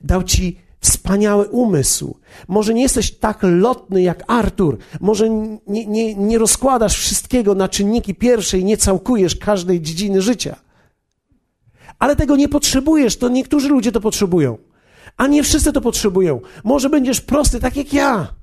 [0.00, 2.18] Dał ci wspaniały umysł.
[2.48, 5.30] Może nie jesteś tak lotny jak Artur, może
[5.66, 10.56] nie, nie, nie rozkładasz wszystkiego na czynniki pierwsze i nie całkujesz każdej dziedziny życia.
[11.98, 14.58] Ale tego nie potrzebujesz, to niektórzy ludzie to potrzebują.
[15.16, 16.40] A nie wszyscy to potrzebują.
[16.64, 18.34] Może będziesz prosty, tak jak ja.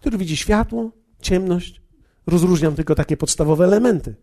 [0.00, 1.82] Który widzi światło, ciemność.
[2.26, 4.14] Rozróżniam tylko takie podstawowe elementy.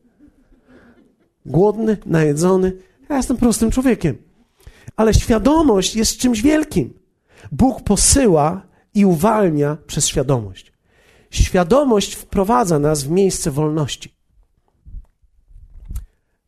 [1.45, 2.77] Głodny, najedzony.
[3.11, 4.17] Ja jestem prostym człowiekiem.
[4.95, 6.99] Ale świadomość jest czymś wielkim.
[7.51, 8.61] Bóg posyła
[8.93, 10.73] i uwalnia przez świadomość.
[11.31, 14.13] Świadomość wprowadza nas w miejsce wolności.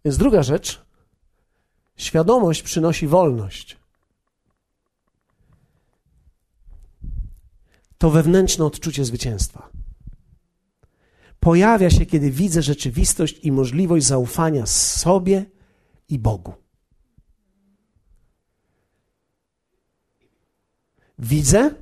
[0.06, 0.86] Więc druga rzecz,
[1.98, 3.78] świadomość przynosi wolność.
[7.98, 9.70] To wewnętrzne odczucie zwycięstwa.
[11.40, 15.46] Pojawia się, kiedy widzę rzeczywistość i możliwość zaufania sobie
[16.10, 16.54] i Bogu.
[21.20, 21.76] Widzę.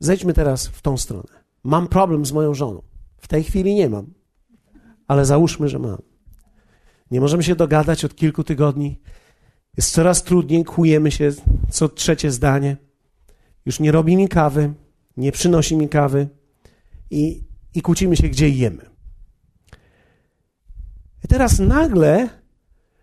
[0.00, 1.44] Zejdźmy teraz w tą stronę.
[1.64, 2.82] Mam problem z moją żoną.
[3.18, 4.14] W tej chwili nie mam,
[5.08, 6.02] ale załóżmy, że mam.
[7.10, 9.00] Nie możemy się dogadać od kilku tygodni.
[9.76, 11.32] Jest coraz trudniej, kłujemy się
[11.70, 12.76] co trzecie zdanie.
[13.66, 14.74] Już nie robi mi kawy,
[15.16, 16.28] nie przynosi mi kawy
[17.10, 17.44] i,
[17.74, 18.93] i kłócimy się, gdzie jemy.
[21.24, 22.28] I teraz nagle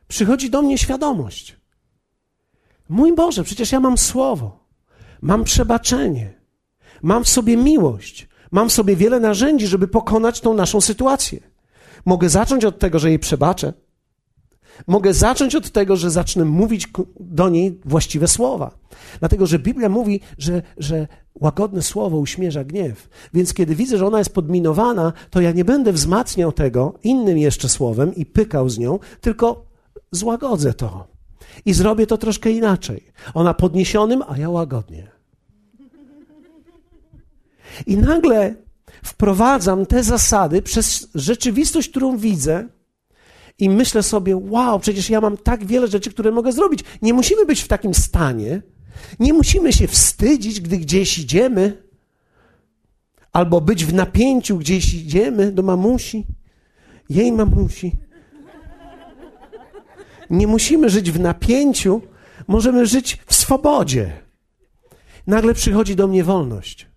[0.07, 1.57] przychodzi do mnie świadomość.
[2.89, 4.67] Mój Boże, przecież ja mam słowo,
[5.21, 6.33] mam przebaczenie,
[7.01, 11.39] mam w sobie miłość, mam w sobie wiele narzędzi, żeby pokonać tą naszą sytuację.
[12.05, 13.73] Mogę zacząć od tego, że jej przebaczę.
[14.87, 16.87] Mogę zacząć od tego, że zacznę mówić
[17.19, 18.71] do niej właściwe słowa.
[19.19, 21.07] Dlatego, że Biblia mówi, że, że
[21.39, 23.09] łagodne słowo uśmierza gniew.
[23.33, 27.69] Więc kiedy widzę, że ona jest podminowana, to ja nie będę wzmacniał tego innym jeszcze
[27.69, 29.65] słowem i pykał z nią, tylko
[30.11, 31.07] złagodzę to.
[31.65, 33.03] I zrobię to troszkę inaczej.
[33.33, 35.11] Ona podniesionym, a ja łagodnie.
[37.85, 38.55] I nagle
[39.03, 42.67] wprowadzam te zasady przez rzeczywistość, którą widzę,
[43.59, 46.83] i myślę sobie, wow, przecież ja mam tak wiele rzeczy, które mogę zrobić.
[47.01, 48.61] Nie musimy być w takim stanie,
[49.19, 51.83] nie musimy się wstydzić, gdy gdzieś idziemy,
[53.33, 56.25] albo być w napięciu, gdzieś idziemy do mamusi,
[57.09, 57.91] jej mamusi.
[60.29, 62.01] Nie musimy żyć w napięciu,
[62.47, 64.11] możemy żyć w swobodzie.
[65.27, 66.87] Nagle przychodzi do mnie wolność.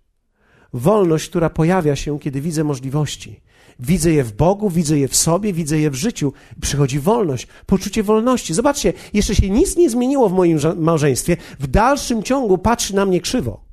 [0.73, 3.41] Wolność, która pojawia się, kiedy widzę możliwości.
[3.81, 6.33] Widzę je w Bogu, widzę je w sobie, widzę je w życiu.
[6.61, 8.55] Przychodzi wolność, poczucie wolności.
[8.55, 11.37] Zobaczcie, jeszcze się nic nie zmieniło w moim małżeństwie.
[11.61, 13.65] W dalszym ciągu patrzy na mnie krzywo.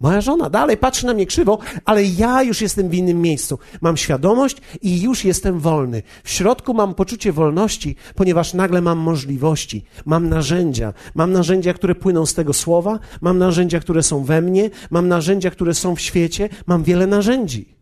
[0.00, 3.58] Moja żona dalej patrzy na mnie krzywo, ale ja już jestem w innym miejscu.
[3.80, 6.02] Mam świadomość i już jestem wolny.
[6.24, 10.92] W środku mam poczucie wolności, ponieważ nagle mam możliwości, mam narzędzia.
[11.14, 15.50] Mam narzędzia, które płyną z tego słowa, mam narzędzia, które są we mnie, mam narzędzia,
[15.50, 17.79] które są w świecie, mam wiele narzędzi.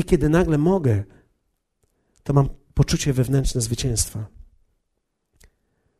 [0.00, 1.04] I kiedy nagle mogę,
[2.22, 4.26] to mam poczucie wewnętrzne zwycięstwa.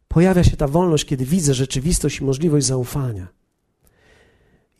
[0.08, 3.28] Pojawia się ta wolność, kiedy widzę rzeczywistość i możliwość zaufania.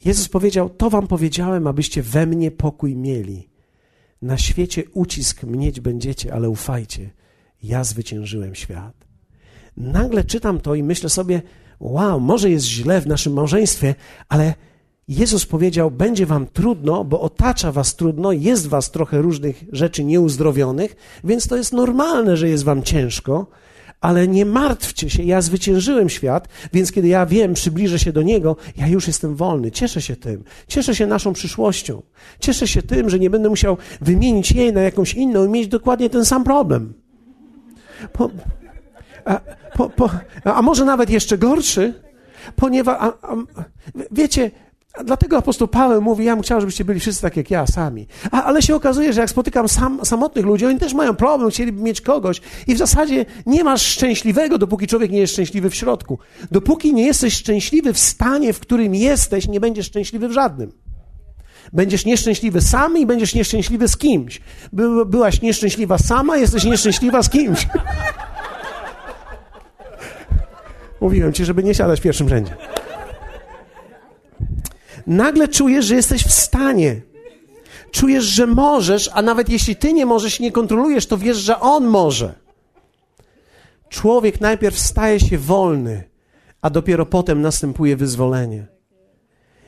[0.05, 3.51] Jezus powiedział: To wam powiedziałem, abyście we mnie pokój mieli.
[4.23, 7.11] Na świecie ucisk mieć będziecie, ale ufajcie,
[7.63, 9.07] ja zwyciężyłem świat.
[9.77, 11.43] Nagle czytam to i myślę sobie:
[11.81, 13.95] Wow, może jest źle w naszym małżeństwie,
[14.29, 14.55] ale
[15.11, 20.97] Jezus powiedział: Będzie wam trudno, bo otacza was trudno, jest was trochę różnych rzeczy nieuzdrowionych,
[21.25, 23.47] więc to jest normalne, że jest wam ciężko,
[24.01, 28.57] ale nie martwcie się, ja zwyciężyłem świat, więc kiedy ja wiem, przybliżę się do Niego,
[28.77, 29.71] ja już jestem wolny.
[29.71, 30.45] Cieszę się tym.
[30.69, 32.03] Cieszę się naszą przyszłością.
[32.41, 36.11] Cieszę się tym, że nie będę musiał wymienić jej na jakąś inną i mieć dokładnie
[36.11, 36.95] ten sam problem.
[38.13, 38.31] Po,
[39.25, 39.41] a,
[39.75, 40.11] po, po,
[40.45, 41.95] a może nawet jeszcze gorszy,
[42.57, 43.37] ponieważ, a, a,
[44.11, 44.51] wiecie,
[45.05, 48.07] Dlatego apostoł Paweł mówi, ja bym chciał, żebyście byli wszyscy tak jak ja, sami.
[48.31, 51.83] A, ale się okazuje, że jak spotykam sam, samotnych ludzi, oni też mają problem, chcieliby
[51.83, 56.19] mieć kogoś i w zasadzie nie masz szczęśliwego, dopóki człowiek nie jest szczęśliwy w środku.
[56.51, 60.73] Dopóki nie jesteś szczęśliwy w stanie, w którym jesteś, nie będziesz szczęśliwy w żadnym.
[61.73, 64.41] Będziesz nieszczęśliwy sam i będziesz nieszczęśliwy z kimś.
[64.73, 67.69] By, byłaś nieszczęśliwa sama, jesteś nieszczęśliwa z kimś.
[71.01, 72.80] Mówiłem ci, żeby nie siadać w pierwszym rzędzie
[75.11, 77.01] nagle czujesz, że jesteś w stanie.
[77.91, 81.87] Czujesz, że możesz, a nawet jeśli ty nie możesz, nie kontrolujesz, to wiesz, że on
[81.87, 82.35] może.
[83.89, 86.05] Człowiek najpierw staje się wolny,
[86.63, 88.67] a dopiero potem następuje wyzwolenie.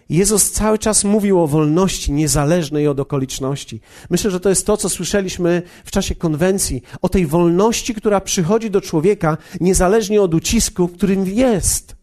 [0.09, 3.81] Jezus cały czas mówił o wolności niezależnej od okoliczności.
[4.11, 8.71] Myślę, że to jest to, co słyszeliśmy w czasie konwencji, o tej wolności, która przychodzi
[8.71, 12.02] do człowieka niezależnie od ucisku, w którym jest.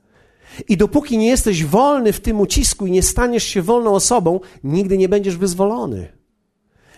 [0.67, 4.97] I dopóki nie jesteś wolny w tym ucisku i nie staniesz się wolną osobą, nigdy
[4.97, 6.07] nie będziesz wyzwolony.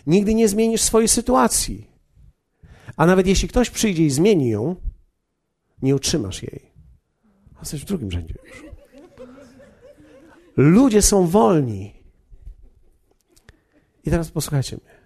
[0.08, 1.92] Nigdy nie zmienisz swojej sytuacji.
[2.98, 4.76] A nawet jeśli ktoś przyjdzie i zmieni ją,
[5.82, 6.72] nie utrzymasz jej.
[7.56, 8.64] A jesteś w drugim rzędzie już.
[10.58, 11.94] Ludzie są wolni.
[14.04, 15.02] I teraz posłuchajcie mnie.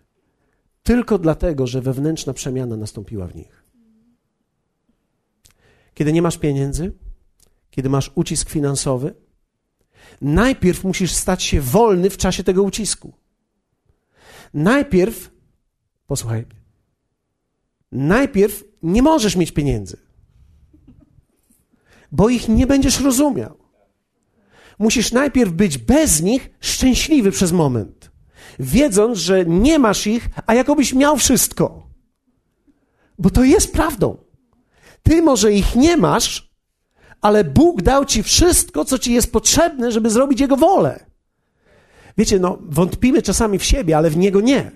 [0.83, 3.63] Tylko dlatego, że wewnętrzna przemiana nastąpiła w nich.
[5.93, 6.91] Kiedy nie masz pieniędzy,
[7.75, 9.15] kiedy masz ucisk finansowy,
[10.21, 13.13] najpierw musisz stać się wolny w czasie tego ucisku.
[14.53, 15.31] Najpierw,
[16.07, 16.45] posłuchaj,
[17.91, 19.97] najpierw nie możesz mieć pieniędzy,
[22.11, 23.57] bo ich nie będziesz rozumiał.
[24.79, 28.11] Musisz najpierw być bez nich szczęśliwy przez moment,
[28.59, 31.89] wiedząc, że nie masz ich, a jakobyś miał wszystko.
[33.19, 34.17] Bo to jest prawdą.
[35.03, 36.54] Ty może ich nie masz,
[37.21, 41.05] ale Bóg dał ci wszystko, co ci jest potrzebne, żeby zrobić Jego wolę.
[42.17, 44.71] Wiecie, no, wątpimy czasami w siebie, ale w Niego nie.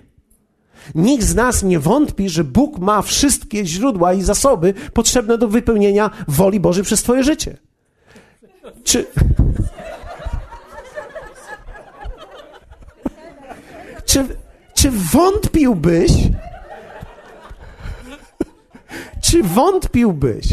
[0.94, 6.10] Nikt z nas nie wątpi, że Bóg ma wszystkie źródła i zasoby potrzebne do wypełnienia
[6.28, 7.56] woli Bożej przez Twoje życie.
[8.84, 9.06] Czy.
[14.04, 14.26] czy,
[14.74, 16.12] czy wątpiłbyś?
[19.22, 20.46] Czy wątpiłbyś?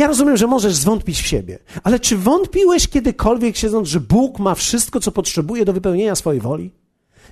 [0.00, 4.54] Ja rozumiem, że możesz zwątpić w siebie, ale czy wątpiłeś kiedykolwiek, siedząc, że Bóg ma
[4.54, 6.72] wszystko, co potrzebuje do wypełnienia swojej woli?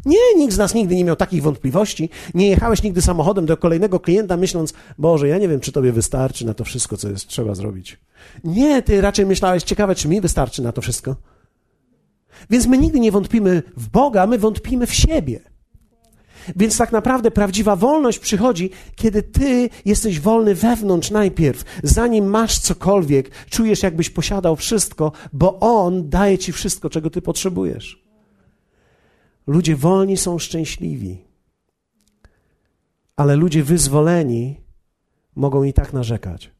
[0.06, 2.10] Nie, nikt z nas nigdy nie miał takich wątpliwości.
[2.34, 6.46] Nie jechałeś nigdy samochodem do kolejnego klienta, myśląc, Boże, ja nie wiem, czy tobie wystarczy
[6.46, 7.98] na to wszystko, co jest trzeba zrobić.
[8.44, 11.16] Nie, ty raczej myślałeś, ciekawe, czy mi wystarczy na to wszystko.
[12.50, 15.40] Więc my nigdy nie wątpimy w Boga, my wątpimy w siebie.
[16.56, 23.30] Więc tak naprawdę prawdziwa wolność przychodzi, kiedy ty jesteś wolny wewnątrz najpierw, zanim masz cokolwiek,
[23.50, 28.04] czujesz, jakbyś posiadał wszystko, bo On daje ci wszystko, czego ty potrzebujesz.
[29.46, 31.24] Ludzie wolni są szczęśliwi,
[33.16, 34.60] ale ludzie wyzwoleni
[35.34, 36.50] mogą i tak narzekać.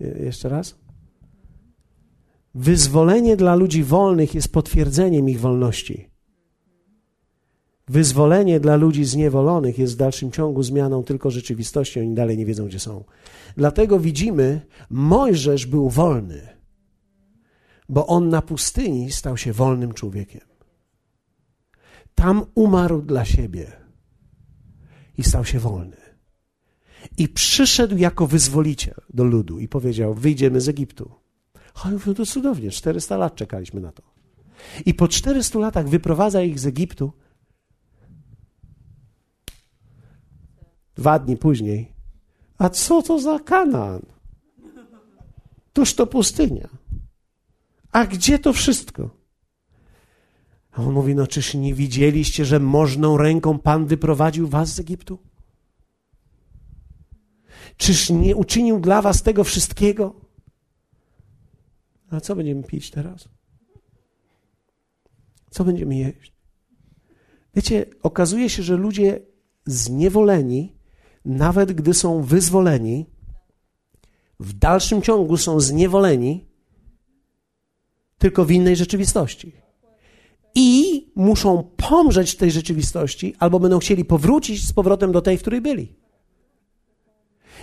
[0.00, 0.87] Jeszcze raz?
[2.54, 6.10] Wyzwolenie dla ludzi wolnych jest potwierdzeniem ich wolności.
[7.88, 12.66] Wyzwolenie dla ludzi zniewolonych jest w dalszym ciągu zmianą tylko rzeczywistości, oni dalej nie wiedzą,
[12.66, 13.04] gdzie są.
[13.56, 16.48] Dlatego widzimy, Mojżesz był wolny,
[17.88, 20.40] bo on na pustyni stał się wolnym człowiekiem.
[22.14, 23.72] Tam umarł dla siebie
[25.18, 25.96] i stał się wolny.
[27.18, 31.17] I przyszedł jako wyzwoliciel do ludu i powiedział: Wyjdziemy z Egiptu.
[31.84, 34.02] A mówią, to cudownie, 400 lat czekaliśmy na to.
[34.86, 37.12] I po 400 latach wyprowadza ich z Egiptu.
[40.94, 41.94] Dwa dni później.
[42.58, 44.02] A co to za Kanaan?
[45.72, 46.68] Toż to pustynia.
[47.92, 49.10] A gdzie to wszystko?
[50.72, 55.18] A on mówi, no czyż nie widzieliście, że możną ręką Pan wyprowadził was z Egiptu?
[57.76, 60.27] Czyż nie uczynił dla was tego wszystkiego?
[62.10, 63.28] A co będziemy pić teraz?
[65.50, 66.32] Co będziemy jeść?
[67.54, 69.20] Wiecie, okazuje się, że ludzie
[69.66, 70.76] zniewoleni,
[71.24, 73.06] nawet gdy są wyzwoleni,
[74.40, 76.48] w dalszym ciągu są zniewoleni
[78.18, 79.52] tylko w innej rzeczywistości.
[80.54, 85.40] I muszą pomrzeć w tej rzeczywistości, albo będą chcieli powrócić z powrotem do tej, w
[85.40, 85.96] której byli.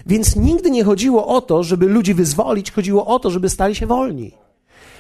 [0.06, 3.88] Więc nigdy nie chodziło o to, żeby ludzi wyzwolić, chodziło o to, żeby stali się
[3.88, 4.32] wolni.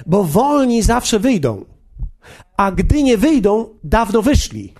[0.05, 1.65] Bo wolni zawsze wyjdą.
[2.57, 4.73] A gdy nie wyjdą, dawno wyszli.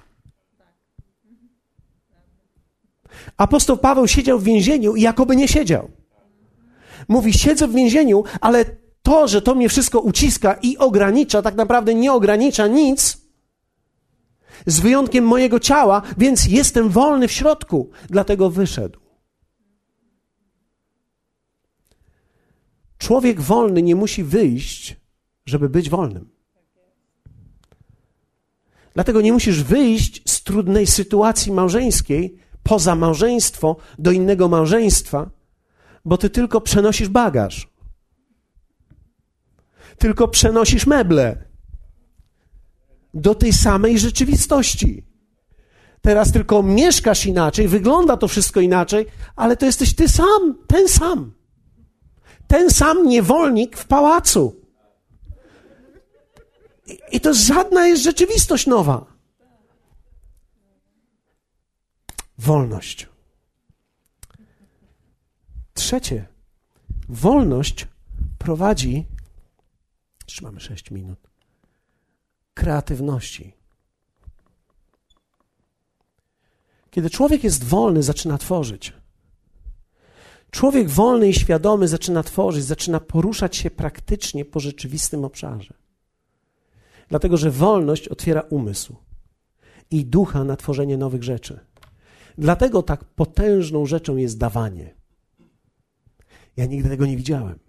[3.38, 5.92] Apostoł Paweł siedział w więzieniu i jakoby nie siedział.
[7.08, 8.66] Mówi: Siedzę w więzieniu, ale
[9.04, 13.18] to, że to mnie wszystko uciska i ogranicza, tak naprawdę nie ogranicza nic,
[14.66, 19.05] z wyjątkiem mojego ciała, więc jestem wolny w środku, dlatego wyszedł.
[23.06, 24.98] Człowiek wolny nie musi wyjść,
[25.46, 26.30] żeby być wolnym.
[28.94, 35.30] Dlatego nie musisz wyjść z trudnej sytuacji małżeńskiej poza małżeństwo do innego małżeństwa,
[36.06, 37.70] bo ty tylko przenosisz bagaż.
[39.98, 41.46] Tylko przenosisz meble
[43.14, 45.06] do tej samej rzeczywistości.
[46.02, 51.45] Teraz tylko mieszkasz inaczej, wygląda to wszystko inaczej, ale to jesteś ty sam, ten sam
[52.48, 54.62] ten sam niewolnik w pałacu.
[56.86, 59.06] I, i to żadna jest rzeczywistość nowa.
[62.38, 63.10] Wolność.
[65.74, 66.28] Trzecie.
[67.10, 67.88] Wolność
[68.38, 69.06] prowadzi,
[70.28, 71.20] jeszcze mamy sześć minut,
[72.54, 73.54] kreatywności.
[76.92, 78.94] Kiedy człowiek jest wolny, zaczyna tworzyć.
[80.56, 85.74] Człowiek wolny i świadomy zaczyna tworzyć, zaczyna poruszać się praktycznie po rzeczywistym obszarze.
[87.10, 88.96] Dlatego, że wolność otwiera umysł
[89.92, 91.60] i ducha na tworzenie nowych rzeczy.
[92.38, 94.96] Dlatego tak potężną rzeczą jest dawanie.
[96.58, 97.60] Ja nigdy tego nie widziałem.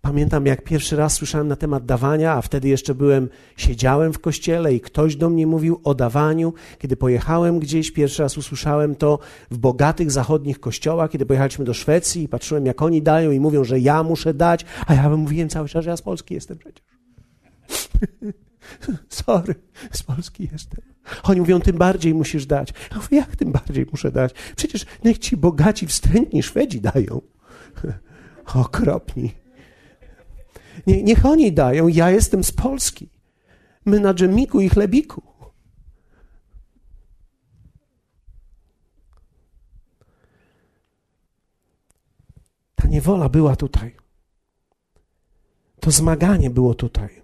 [0.00, 4.74] Pamiętam, jak pierwszy raz słyszałem na temat dawania, a wtedy jeszcze byłem, siedziałem w kościele
[4.74, 6.52] i ktoś do mnie mówił o dawaniu.
[6.78, 9.18] Kiedy pojechałem gdzieś, pierwszy raz usłyszałem to
[9.50, 13.64] w bogatych zachodnich kościołach, kiedy pojechaliśmy do Szwecji i patrzyłem, jak oni dają i mówią,
[13.64, 16.82] że ja muszę dać, a ja mówiłem cały czas, że ja z Polski jestem przecież.
[19.08, 19.54] Sorry,
[19.92, 20.80] z Polski jestem.
[21.22, 22.72] Oni mówią, tym bardziej musisz dać.
[22.90, 24.34] Ja mówię, jak tym bardziej muszę dać?
[24.56, 27.20] Przecież niech ci bogaci, wstrętni Szwedzi dają.
[28.54, 29.45] Okropni.
[30.86, 33.08] Nie, niech oni dają, ja jestem z Polski.
[33.84, 35.22] My na dżemiku i chlebiku.
[42.74, 43.96] Ta niewola była tutaj.
[45.80, 47.22] To zmaganie było tutaj.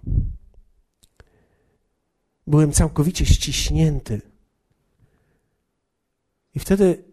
[2.47, 4.21] Byłem całkowicie ściśnięty.
[6.55, 7.03] I wtedy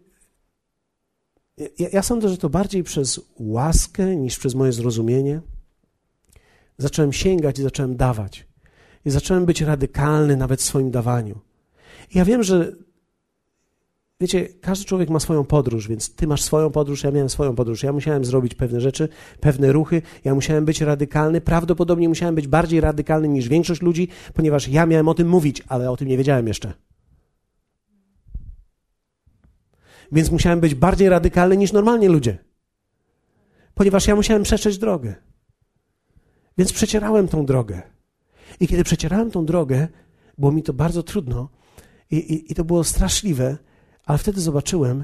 [1.79, 5.41] ja, ja, sądzę, że to bardziej przez łaskę niż przez moje zrozumienie.
[6.81, 8.47] Zacząłem sięgać i zacząłem dawać.
[9.05, 11.39] I zacząłem być radykalny nawet w swoim dawaniu.
[12.15, 12.71] I ja wiem, że
[14.19, 17.83] wiecie, każdy człowiek ma swoją podróż, więc ty masz swoją podróż, ja miałem swoją podróż.
[17.83, 19.09] Ja musiałem zrobić pewne rzeczy,
[19.39, 21.41] pewne ruchy, ja musiałem być radykalny.
[21.41, 25.91] Prawdopodobnie musiałem być bardziej radykalny niż większość ludzi, ponieważ ja miałem o tym mówić, ale
[25.91, 26.73] o tym nie wiedziałem jeszcze.
[30.11, 32.37] Więc musiałem być bardziej radykalny niż normalnie ludzie.
[33.73, 35.30] Ponieważ ja musiałem przestrzeć drogę.
[36.61, 37.81] Więc przecierałem tą drogę.
[38.59, 39.87] I kiedy przecierałem tą drogę,
[40.37, 41.49] było mi to bardzo trudno
[42.11, 43.57] i, i, i to było straszliwe,
[44.05, 45.03] ale wtedy zobaczyłem,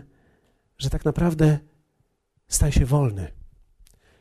[0.77, 1.59] że tak naprawdę
[2.47, 3.27] staję się wolny.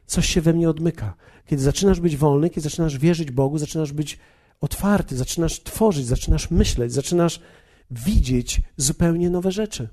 [0.07, 1.15] Coś się we mnie odmyka.
[1.47, 4.19] Kiedy zaczynasz być wolny, kiedy zaczynasz wierzyć Bogu, zaczynasz być
[4.61, 7.41] otwarty, zaczynasz tworzyć, zaczynasz myśleć, zaczynasz
[7.91, 9.89] widzieć zupełnie nowe rzeczy.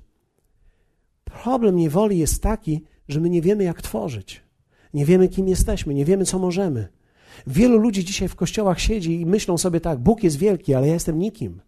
[1.24, 4.42] Problem niewoli jest taki, że my nie wiemy, jak tworzyć.
[4.94, 6.88] Nie wiemy, kim jesteśmy, nie wiemy, co możemy.
[7.46, 10.94] Wielu ludzi dzisiaj w kościołach siedzi i myślą sobie tak: Bóg jest wielki, ale ja
[10.94, 11.60] jestem nikim.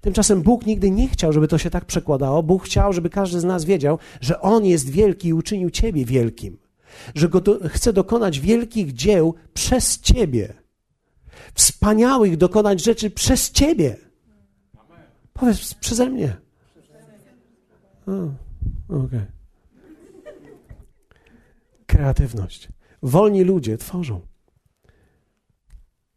[0.00, 2.42] Tymczasem Bóg nigdy nie chciał, żeby to się tak przekładało.
[2.42, 6.58] Bóg chciał, żeby każdy z nas wiedział, że On jest wielki i uczynił Ciebie wielkim.
[7.14, 10.54] Że go do, chce dokonać wielkich dzieł przez Ciebie.
[11.54, 13.96] Wspaniałych dokonać rzeczy przez Ciebie.
[15.32, 16.36] Powiedz przeze mnie.
[18.06, 19.06] Okej.
[19.06, 19.26] Okay.
[21.86, 22.68] Kreatywność.
[23.02, 24.20] Wolni ludzie tworzą.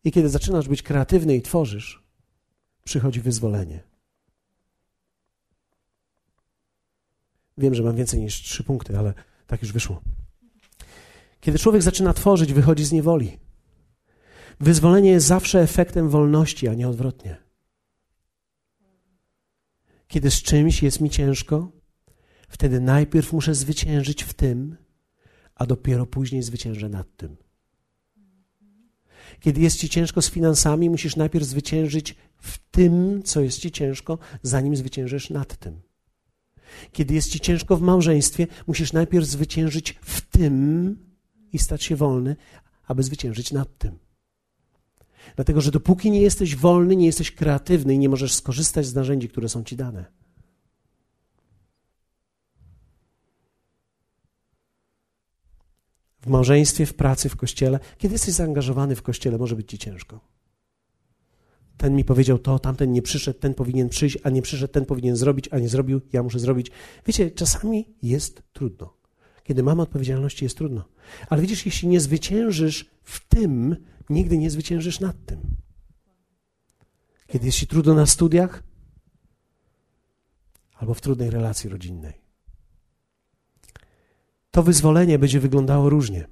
[0.04, 2.04] I kiedy zaczynasz być kreatywny i tworzysz,
[2.84, 3.84] przychodzi wyzwolenie.
[7.58, 9.14] Wiem, że mam więcej niż trzy punkty, ale
[9.48, 10.02] tak już wyszło.
[11.40, 13.40] Kiedy człowiek zaczyna tworzyć, wychodzi z niewoli.
[14.60, 17.38] Wyzwolenie jest zawsze efektem wolności, a nie odwrotnie.
[20.08, 21.72] Kiedy z czymś jest mi ciężko,
[22.50, 24.78] wtedy najpierw muszę zwyciężyć w tym,
[25.56, 27.38] a dopiero później zwyciężę nad tym.
[29.40, 34.18] Kiedy jest ci ciężko z finansami, musisz najpierw zwyciężyć w tym, co jest ci ciężko,
[34.42, 35.82] zanim zwyciężysz nad tym.
[36.92, 40.96] Kiedy jest ci ciężko w małżeństwie, musisz najpierw zwyciężyć w tym
[41.54, 42.36] i stać się wolny,
[42.88, 44.00] aby zwyciężyć nad tym.
[45.36, 49.30] Dlatego, że dopóki nie jesteś wolny, nie jesteś kreatywny i nie możesz skorzystać z narzędzi,
[49.30, 50.23] które są ci dane.
[56.24, 57.80] W małżeństwie, w pracy, w kościele.
[57.98, 60.20] Kiedy jesteś zaangażowany w kościele, może być ci ciężko.
[61.78, 65.16] Ten mi powiedział to, tamten nie przyszedł, ten powinien przyjść, a nie przyszedł, ten powinien
[65.16, 66.72] zrobić, a nie zrobił, ja muszę zrobić.
[67.06, 68.94] Wiecie, czasami jest trudno.
[69.44, 70.84] Kiedy mamy odpowiedzialności, jest trudno.
[71.30, 73.76] Ale widzisz, jeśli nie zwyciężysz w tym,
[74.10, 75.40] nigdy nie zwyciężysz nad tym.
[77.28, 78.64] Kiedy jest ci trudno na studiach,
[80.74, 82.23] albo w trudnej relacji rodzinnej
[84.54, 86.28] to wyzwolenie będzie wyglądało różnie.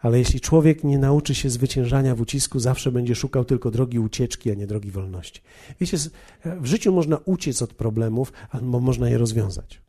[0.00, 4.50] Ale jeśli człowiek nie nauczy się zwyciężania w ucisku, zawsze będzie szukał tylko drogi ucieczki,
[4.50, 5.42] a nie drogi wolności.
[5.80, 5.96] Wiecie,
[6.44, 9.80] w życiu można uciec od problemów, albo można je rozwiązać.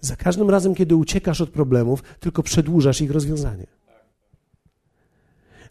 [0.00, 3.66] Za każdym razem, kiedy uciekasz od problemów, tylko przedłużasz ich rozwiązanie.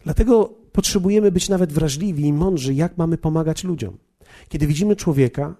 [0.04, 3.98] Dlatego potrzebujemy być nawet wrażliwi i mądrzy, jak mamy pomagać ludziom.
[4.48, 5.54] Kiedy widzimy człowieka,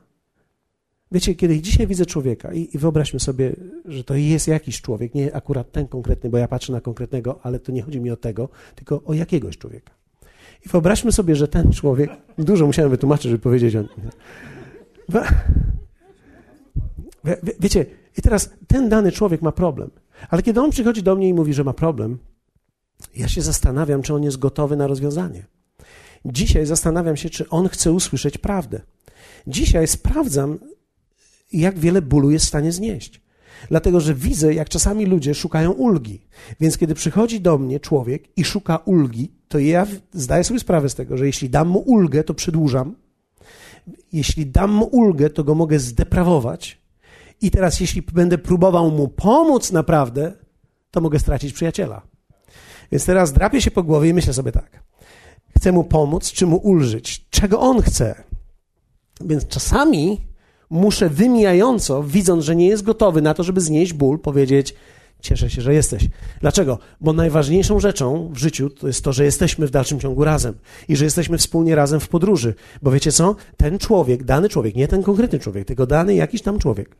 [1.12, 5.36] Wiecie, kiedy dzisiaj widzę człowieka i, i, wyobraźmy sobie, że to jest jakiś człowiek, nie
[5.36, 8.48] akurat ten konkretny, bo ja patrzę na konkretnego, ale to nie chodzi mi o tego,
[8.74, 9.92] tylko o jakiegoś człowieka.
[10.66, 13.90] I wyobraźmy sobie, że ten człowiek, dużo musiałem wytłumaczyć, żeby powiedzieć o nim.
[17.24, 17.86] Wie, wiecie,
[18.18, 19.90] i teraz ten dany człowiek ma problem,
[20.30, 22.18] ale kiedy on przychodzi do mnie i mówi, że ma problem,
[23.16, 25.46] ja się zastanawiam, czy on jest gotowy na rozwiązanie.
[26.24, 28.80] Dzisiaj zastanawiam się, czy on chce usłyszeć prawdę.
[29.46, 30.58] Dzisiaj sprawdzam,
[31.60, 33.22] jak wiele bólu jest w stanie znieść.
[33.68, 36.20] Dlatego, że widzę, jak czasami ludzie szukają ulgi.
[36.60, 40.94] Więc kiedy przychodzi do mnie człowiek i szuka ulgi, to ja zdaję sobie sprawę z
[40.94, 42.94] tego, że jeśli dam mu ulgę, to przedłużam.
[44.12, 46.82] Jeśli dam mu ulgę, to go mogę zdeprawować.
[47.40, 50.32] I teraz, jeśli będę próbował mu pomóc naprawdę,
[50.90, 52.02] to mogę stracić przyjaciela.
[52.92, 54.82] Więc teraz drapię się po głowie i myślę sobie tak.
[55.56, 57.26] Chcę mu pomóc, czy mu ulżyć?
[57.30, 58.22] Czego on chce?
[59.20, 60.20] Więc czasami
[60.72, 64.74] muszę wymijająco, widząc, że nie jest gotowy na to, żeby znieść ból, powiedzieć:
[65.20, 66.08] Cieszę się, że jesteś.
[66.40, 66.78] Dlaczego?
[67.00, 70.54] Bo najważniejszą rzeczą w życiu to jest to, że jesteśmy w dalszym ciągu razem
[70.88, 72.54] i że jesteśmy wspólnie razem w podróży.
[72.82, 73.36] Bo wiecie co?
[73.56, 76.96] Ten człowiek, dany człowiek, nie ten konkretny człowiek, tylko dany jakiś tam człowiek,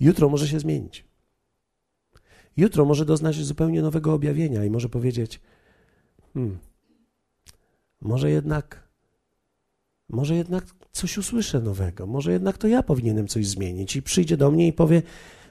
[0.00, 1.04] jutro może się zmienić.
[2.56, 5.40] Jutro może doznać zupełnie nowego objawienia i może powiedzieć:
[6.34, 6.58] hmm,
[8.00, 8.83] Może jednak,
[10.08, 13.96] może jednak coś usłyszę nowego, może jednak to ja powinienem coś zmienić.
[13.96, 15.02] I przyjdzie do mnie i powie: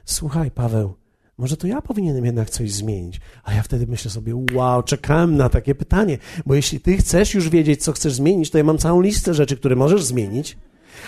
[0.04, 0.94] Słuchaj, Paweł,
[1.38, 3.20] może to ja powinienem jednak coś zmienić.
[3.44, 7.48] A ja wtedy myślę sobie: Wow, czekałem na takie pytanie, bo jeśli ty chcesz już
[7.48, 10.56] wiedzieć, co chcesz zmienić, to ja mam całą listę rzeczy, które możesz zmienić.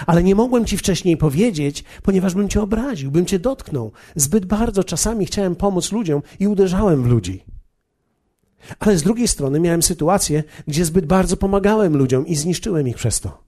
[0.07, 3.92] Ale nie mogłem ci wcześniej powiedzieć, ponieważ bym cię obraził, bym cię dotknął.
[4.16, 7.56] Zbyt bardzo czasami chciałem pomóc ludziom i uderzałem w ludzi.
[8.79, 13.21] Ale z drugiej strony miałem sytuację, gdzie zbyt bardzo pomagałem ludziom i zniszczyłem ich przez
[13.21, 13.47] to.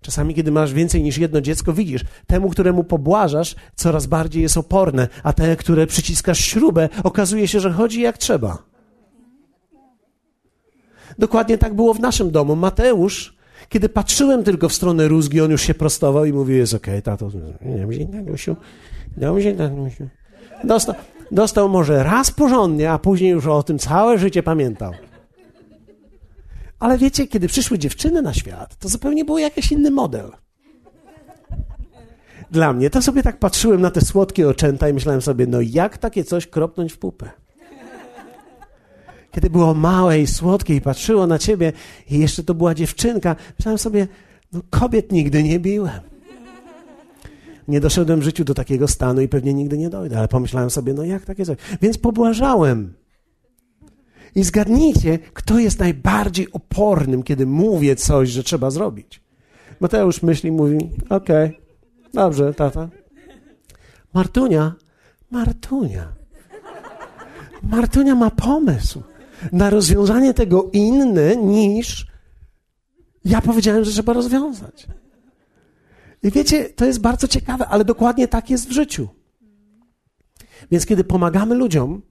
[0.00, 5.08] Czasami, kiedy masz więcej niż jedno dziecko, widzisz, temu, któremu pobłażasz, coraz bardziej jest oporne,
[5.22, 8.58] a te, które przyciskasz śrubę, okazuje się, że chodzi jak trzeba.
[11.18, 12.56] Dokładnie tak było w naszym domu.
[12.56, 13.42] Mateusz
[13.72, 17.02] kiedy patrzyłem tylko w stronę rózgi, on już się prostował i mówił, jest okej, okay,
[17.02, 18.56] tato, dobrze, Danusiu,
[19.16, 20.08] dobrze, Danusiu.
[20.64, 20.94] Dostał,
[21.32, 24.92] dostał może raz porządnie, a później już o tym całe życie pamiętał.
[26.78, 30.30] Ale wiecie, kiedy przyszły dziewczyny na świat, to zupełnie był jakiś inny model.
[32.50, 35.98] Dla mnie to sobie tak patrzyłem na te słodkie oczęta i myślałem sobie, no jak
[35.98, 37.30] takie coś kropnąć w pupę?
[39.32, 41.72] kiedy było małe i słodkie i patrzyło na ciebie
[42.10, 44.08] i jeszcze to była dziewczynka, myślałem sobie,
[44.52, 46.11] no kobiet nigdy nie biłem.
[47.68, 50.94] Nie doszedłem w życiu do takiego stanu i pewnie nigdy nie dojdę, ale pomyślałem sobie,
[50.94, 51.56] no jak takie coś.
[51.82, 52.94] Więc pobłażałem.
[54.34, 59.22] I zgadnijcie, kto jest najbardziej opornym, kiedy mówię coś, że trzeba zrobić.
[59.80, 60.76] Mateusz myśli, mówi,
[61.08, 61.60] okej, okay,
[62.14, 62.88] dobrze, tata.
[64.14, 64.74] Martunia,
[65.30, 66.12] Martunia.
[67.62, 69.02] Martunia ma pomysł
[69.52, 72.06] na rozwiązanie tego inny niż
[73.24, 74.86] ja powiedziałem, że trzeba rozwiązać.
[76.22, 79.08] I wiecie, to jest bardzo ciekawe, ale dokładnie tak jest w życiu.
[80.70, 82.02] Więc kiedy pomagamy ludziom,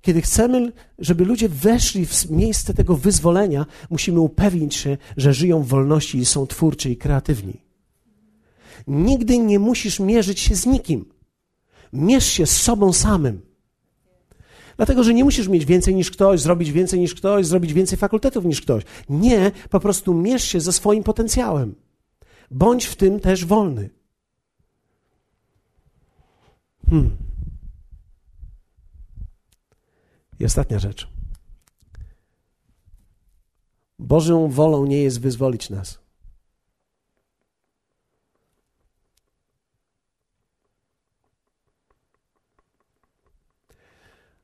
[0.00, 5.68] kiedy chcemy, żeby ludzie weszli w miejsce tego wyzwolenia, musimy upewnić się, że żyją w
[5.68, 7.62] wolności i są twórczy i kreatywni.
[8.86, 11.04] Nigdy nie musisz mierzyć się z nikim.
[11.92, 13.40] Mierz się z sobą samym.
[14.76, 18.44] Dlatego, że nie musisz mieć więcej niż ktoś, zrobić więcej niż ktoś, zrobić więcej fakultetów
[18.44, 18.82] niż ktoś.
[19.08, 21.74] Nie, po prostu mierz się ze swoim potencjałem.
[22.50, 23.90] Bądź w tym też wolny.
[26.90, 27.16] Hmm.
[30.40, 31.08] I ostatnia rzecz.
[33.98, 35.98] Bożą wolą nie jest wyzwolić nas.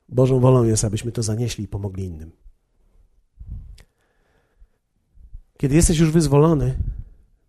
[0.09, 2.33] Bożą wolą jest, abyśmy to zanieśli i pomogli innym.
[5.59, 6.79] Kiedy jesteś już wyzwolony,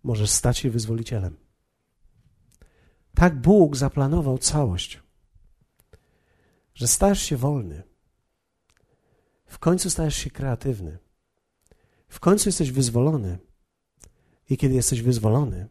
[0.06, 1.36] możesz stać się wyzwolicielem.
[3.14, 5.02] Tak Bóg zaplanował całość,
[6.74, 7.82] że stajesz się wolny.
[9.46, 10.98] W końcu stajesz się kreatywny.
[12.08, 13.38] W końcu jesteś wyzwolony.
[14.50, 15.68] I kiedy jesteś wyzwolony,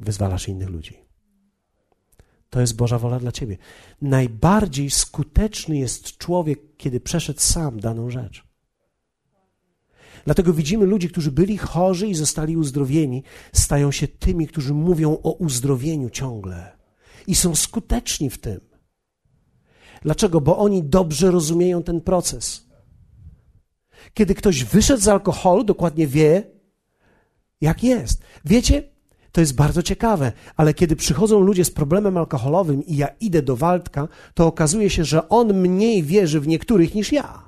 [0.00, 0.96] wyzwalasz innych ludzi.
[2.50, 3.56] To jest Boża wola dla ciebie.
[4.02, 8.47] Najbardziej skuteczny jest człowiek, kiedy przeszedł sam daną rzecz.
[10.28, 13.22] Dlatego widzimy ludzi, którzy byli chorzy i zostali uzdrowieni,
[13.52, 16.76] stają się tymi, którzy mówią o uzdrowieniu ciągle
[17.26, 18.60] i są skuteczni w tym.
[20.02, 20.40] Dlaczego?
[20.40, 22.66] Bo oni dobrze rozumieją ten proces.
[24.14, 26.42] Kiedy ktoś wyszedł z alkoholu, dokładnie wie,
[27.60, 28.22] jak jest.
[28.44, 28.82] Wiecie,
[29.32, 33.56] to jest bardzo ciekawe, ale kiedy przychodzą ludzie z problemem alkoholowym i ja idę do
[33.56, 37.47] Waldka, to okazuje się, że on mniej wierzy w niektórych niż ja.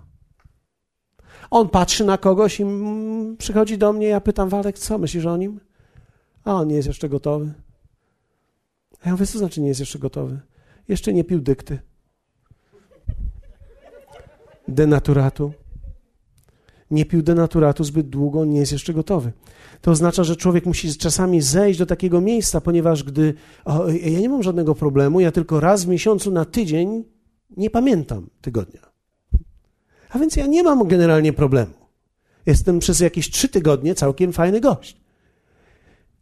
[1.51, 2.65] On patrzy na kogoś i
[3.39, 5.61] przychodzi do mnie, ja pytam, Waldek, co myślisz o nim?
[6.45, 7.53] A on nie jest jeszcze gotowy.
[9.03, 10.41] A ja mówię, co znaczy nie jest jeszcze gotowy?
[10.89, 11.79] Jeszcze nie pił dykty.
[14.69, 15.53] Denaturatu.
[16.91, 19.33] nie pił denaturatu zbyt długo, nie jest jeszcze gotowy.
[19.81, 23.35] To oznacza, że człowiek musi czasami zejść do takiego miejsca, ponieważ gdy
[23.65, 27.05] o, ja nie mam żadnego problemu, ja tylko raz w miesiącu na tydzień
[27.57, 28.90] nie pamiętam tygodnia.
[30.11, 31.73] A więc ja nie mam generalnie problemu.
[32.47, 35.01] Jestem przez jakieś trzy tygodnie całkiem fajny gość.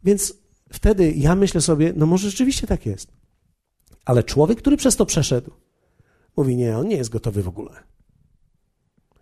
[0.03, 0.33] Więc
[0.73, 3.11] wtedy ja myślę sobie, no może rzeczywiście tak jest.
[4.05, 5.51] Ale człowiek, który przez to przeszedł,
[6.37, 7.71] mówi: Nie, on nie jest gotowy w ogóle.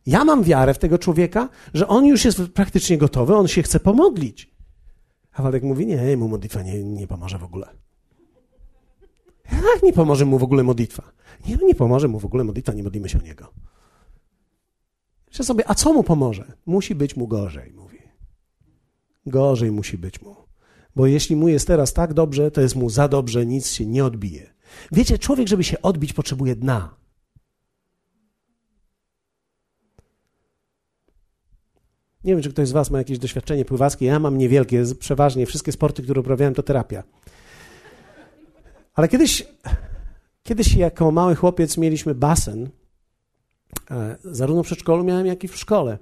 [0.06, 3.80] Ja mam wiarę w tego człowieka, że on już jest praktycznie gotowy, on się chce
[3.80, 4.52] pomodlić.
[5.34, 7.68] A Waldek mówi: Nie, mu modlitwa nie, nie pomoże w ogóle.
[9.52, 11.04] Jak nie pomoże mu w ogóle modlitwa?
[11.48, 13.54] Nie, nie pomoże mu w ogóle modlitwa, nie modlimy się o niego.
[15.38, 16.54] Myślę sobie, a co mu pomoże?
[16.66, 17.98] Musi być mu gorzej, mówi.
[19.26, 20.36] Gorzej musi być mu.
[20.96, 24.06] Bo jeśli mu jest teraz tak dobrze, to jest mu za dobrze, nic się nie
[24.06, 24.54] odbije.
[24.92, 26.96] Wiecie, człowiek, żeby się odbić, potrzebuje dna.
[32.24, 34.06] Nie wiem, czy ktoś z Was ma jakieś doświadczenie pływackie.
[34.06, 37.04] Ja mam niewielkie, przeważnie wszystkie sporty, które uprawiałem, to terapia.
[38.94, 39.48] Ale kiedyś,
[40.44, 42.70] kiedyś jako mały chłopiec mieliśmy basen.
[43.92, 45.98] E, zarówno w przedszkolu miałem, jak i w szkole.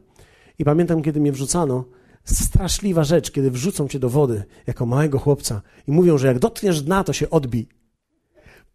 [0.59, 1.85] I pamiętam, kiedy mnie wrzucano,
[2.23, 6.81] straszliwa rzecz, kiedy wrzucą cię do wody jako małego chłopca i mówią, że jak dotkniesz
[6.81, 7.67] dna, to się odbij.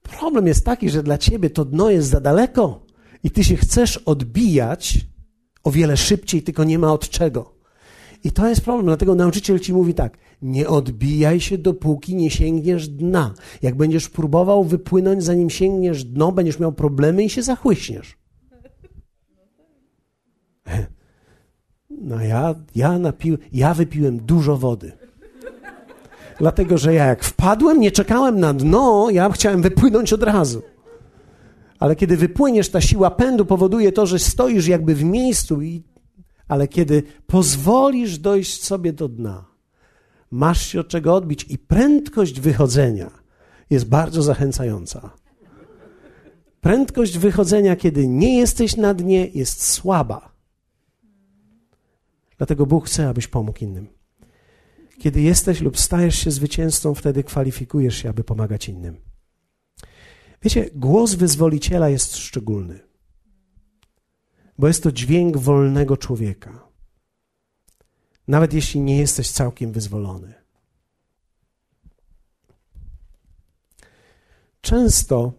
[0.03, 2.87] Problem jest taki, że dla ciebie to dno jest za daleko
[3.25, 5.07] i ty się chcesz odbijać
[5.65, 7.55] o wiele szybciej, tylko nie ma od czego.
[8.25, 12.89] I to jest problem, dlatego nauczyciel ci mówi tak: nie odbijaj się, dopóki nie sięgniesz
[12.89, 13.35] dna.
[13.63, 18.20] Jak będziesz próbował wypłynąć, zanim sięgniesz dno, będziesz miał problemy i się zachłyśniesz.
[21.91, 24.93] No ja, ja, napił, ja wypiłem dużo wody.
[26.39, 30.63] Dlatego, że ja jak wpadłem, nie czekałem na dno, ja chciałem wypłynąć od razu.
[31.79, 35.83] Ale kiedy wypłyniesz, ta siła pędu powoduje to, że stoisz jakby w miejscu, i,
[36.49, 39.45] ale kiedy pozwolisz dojść sobie do dna,
[40.31, 43.11] masz się od czego odbić i prędkość wychodzenia
[43.71, 45.11] jest bardzo zachęcająca.
[46.61, 50.33] Prędkość wychodzenia, kiedy nie jesteś na dnie, jest słaba.
[52.41, 53.89] Dlatego Bóg chce, abyś pomógł innym.
[54.99, 58.97] Kiedy jesteś lub stajesz się zwycięzcą, wtedy kwalifikujesz się, aby pomagać innym.
[60.43, 62.81] Wiecie, głos wyzwoliciela jest szczególny,
[64.59, 66.69] bo jest to dźwięk wolnego człowieka.
[68.29, 70.35] Nawet jeśli nie jesteś całkiem wyzwolony.
[74.61, 75.33] Często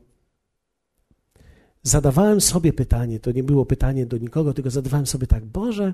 [1.83, 5.93] zadawałem sobie pytanie, to nie było pytanie do nikogo, tylko zadawałem sobie tak: Boże,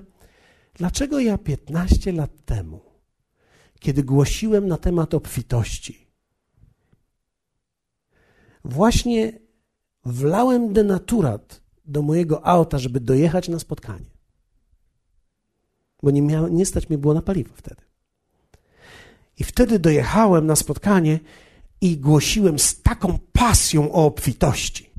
[0.78, 2.80] dlaczego ja 15 lat temu,
[3.80, 6.06] kiedy głosiłem na temat obfitości,
[8.64, 9.38] właśnie
[10.04, 14.10] wlałem denaturat do mojego auta, żeby dojechać na spotkanie.
[16.02, 17.82] Bo nie, miał, nie stać mi było na paliwo wtedy.
[19.36, 21.20] I wtedy dojechałem na spotkanie
[21.80, 24.90] i głosiłem z taką pasją o obfitości.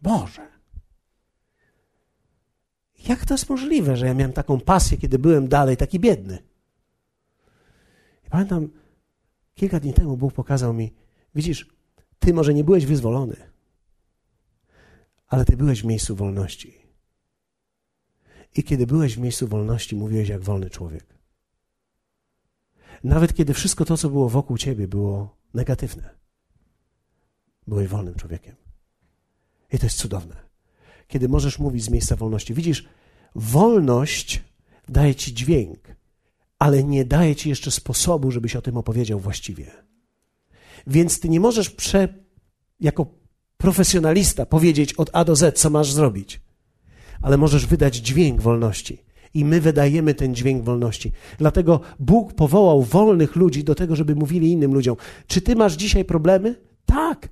[0.00, 0.53] Boże,
[3.08, 6.38] jak to jest możliwe, że ja miałem taką pasję, kiedy byłem dalej taki biedny?
[8.26, 8.68] I pamiętam,
[9.54, 10.94] Kilka dni temu Bóg pokazał mi,
[11.34, 11.68] widzisz,
[12.18, 13.36] ty może nie byłeś wyzwolony,
[15.26, 16.78] ale ty byłeś w miejscu wolności.
[18.56, 21.14] I kiedy byłeś w miejscu wolności, mówiłeś jak wolny człowiek.
[23.04, 26.10] Nawet kiedy wszystko to, co było wokół ciebie, było negatywne,
[27.66, 28.56] byłeś wolnym człowiekiem.
[29.72, 30.43] I to jest cudowne.
[31.14, 32.54] Kiedy możesz mówić z miejsca wolności.
[32.54, 32.84] Widzisz,
[33.34, 34.42] wolność
[34.88, 35.94] daje ci dźwięk
[36.64, 39.70] ale nie daje ci jeszcze sposobu, żebyś o tym opowiedział właściwie.
[40.86, 42.08] Więc ty nie możesz prze,
[42.80, 43.06] jako
[43.56, 46.40] profesjonalista powiedzieć od A do Z, co masz zrobić,
[47.22, 49.04] ale możesz wydać dźwięk wolności.
[49.34, 51.12] I my wydajemy ten dźwięk wolności.
[51.38, 54.96] Dlatego Bóg powołał wolnych ludzi do tego, żeby mówili innym ludziom:
[55.26, 56.60] Czy ty masz dzisiaj problemy?
[56.86, 57.28] Tak.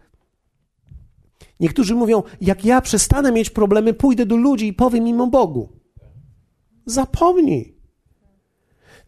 [1.62, 5.68] Niektórzy mówią: Jak ja przestanę mieć problemy, pójdę do ludzi i powiem im o Bogu.
[6.86, 7.76] Zapomnij.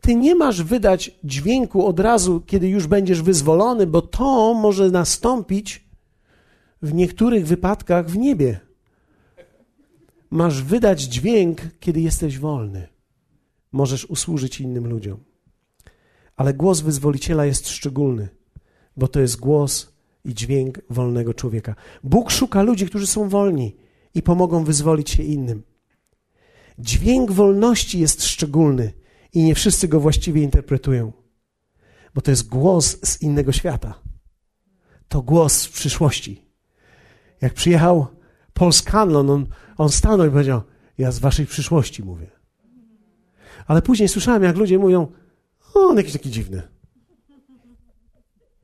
[0.00, 5.88] Ty nie masz wydać dźwięku od razu, kiedy już będziesz wyzwolony, bo to może nastąpić
[6.82, 8.60] w niektórych wypadkach w niebie.
[10.30, 12.88] Masz wydać dźwięk, kiedy jesteś wolny.
[13.72, 15.24] Możesz usłużyć innym ludziom.
[16.36, 18.28] Ale głos wyzwoliciela jest szczególny,
[18.96, 19.93] bo to jest głos
[20.24, 21.74] i dźwięk wolnego człowieka.
[22.04, 23.76] Bóg szuka ludzi, którzy są wolni
[24.14, 25.62] i pomogą wyzwolić się innym.
[26.78, 28.92] Dźwięk wolności jest szczególny
[29.32, 31.12] i nie wszyscy go właściwie interpretują,
[32.14, 34.00] bo to jest głos z innego świata.
[35.08, 36.44] To głos przyszłości.
[37.40, 38.06] Jak przyjechał
[38.54, 39.46] Paul Scanlon, on,
[39.76, 40.62] on stanął i powiedział,
[40.98, 42.30] ja z waszej przyszłości mówię.
[43.66, 45.12] Ale później słyszałem, jak ludzie mówią,
[45.74, 46.62] o, on jakiś taki dziwny.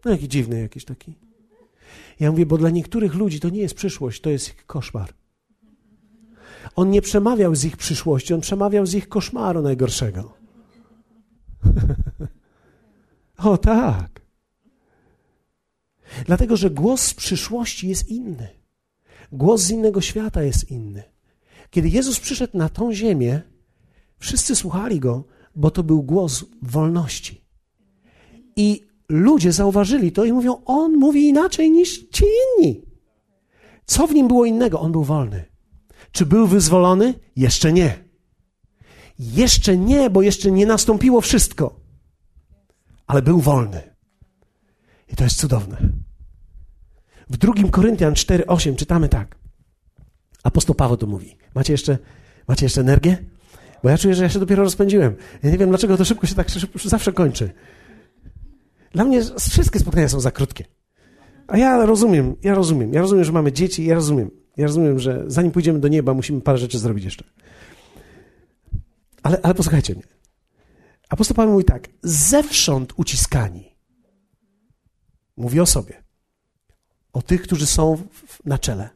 [0.04, 1.29] No jaki dziwny jakiś taki.
[2.20, 5.14] Ja mówię, bo dla niektórych ludzi to nie jest przyszłość, to jest koszmar.
[6.76, 10.32] On nie przemawiał z ich przyszłości, on przemawiał z ich koszmaru najgorszego.
[13.36, 14.20] o tak.
[16.26, 18.48] Dlatego, że głos z przyszłości jest inny.
[19.32, 21.02] Głos z innego świata jest inny.
[21.70, 23.40] Kiedy Jezus przyszedł na tą ziemię,
[24.18, 25.24] wszyscy słuchali go,
[25.56, 27.40] bo to był głos wolności.
[28.56, 32.24] I ludzie zauważyli to i mówią: On mówi inaczej niż ci
[32.58, 32.82] inni.
[33.84, 34.80] Co w nim było innego?
[34.80, 35.44] On był wolny.
[36.12, 37.14] Czy był wyzwolony?
[37.36, 38.04] Jeszcze nie.
[39.18, 41.80] Jeszcze nie, bo jeszcze nie nastąpiło wszystko.
[43.06, 43.94] Ale był wolny.
[45.12, 45.76] I to jest cudowne.
[47.30, 49.38] W drugim Koryntian 4:8 czytamy tak.
[50.42, 51.36] Apostoł Paweł to mówi.
[51.54, 51.98] Macie jeszcze,
[52.48, 53.24] macie jeszcze energię?
[53.82, 55.16] Bo ja czuję, że ja się dopiero rozpędziłem.
[55.42, 56.46] Ja nie wiem, dlaczego to szybko się tak
[56.84, 57.50] zawsze kończy.
[58.90, 60.64] Dla mnie wszystkie spotkania są za krótkie.
[61.46, 62.92] A ja rozumiem, ja rozumiem.
[62.92, 64.30] Ja rozumiem, że mamy dzieci, ja rozumiem.
[64.56, 67.24] Ja rozumiem, że zanim pójdziemy do nieba, musimy parę rzeczy zrobić jeszcze.
[69.22, 70.02] Ale, ale posłuchajcie mnie.
[71.08, 73.76] Apostoł Paweł mówi tak, zewsząd uciskani.
[75.36, 76.02] Mówi o sobie.
[77.12, 77.98] O tych, którzy są
[78.44, 78.90] na czele.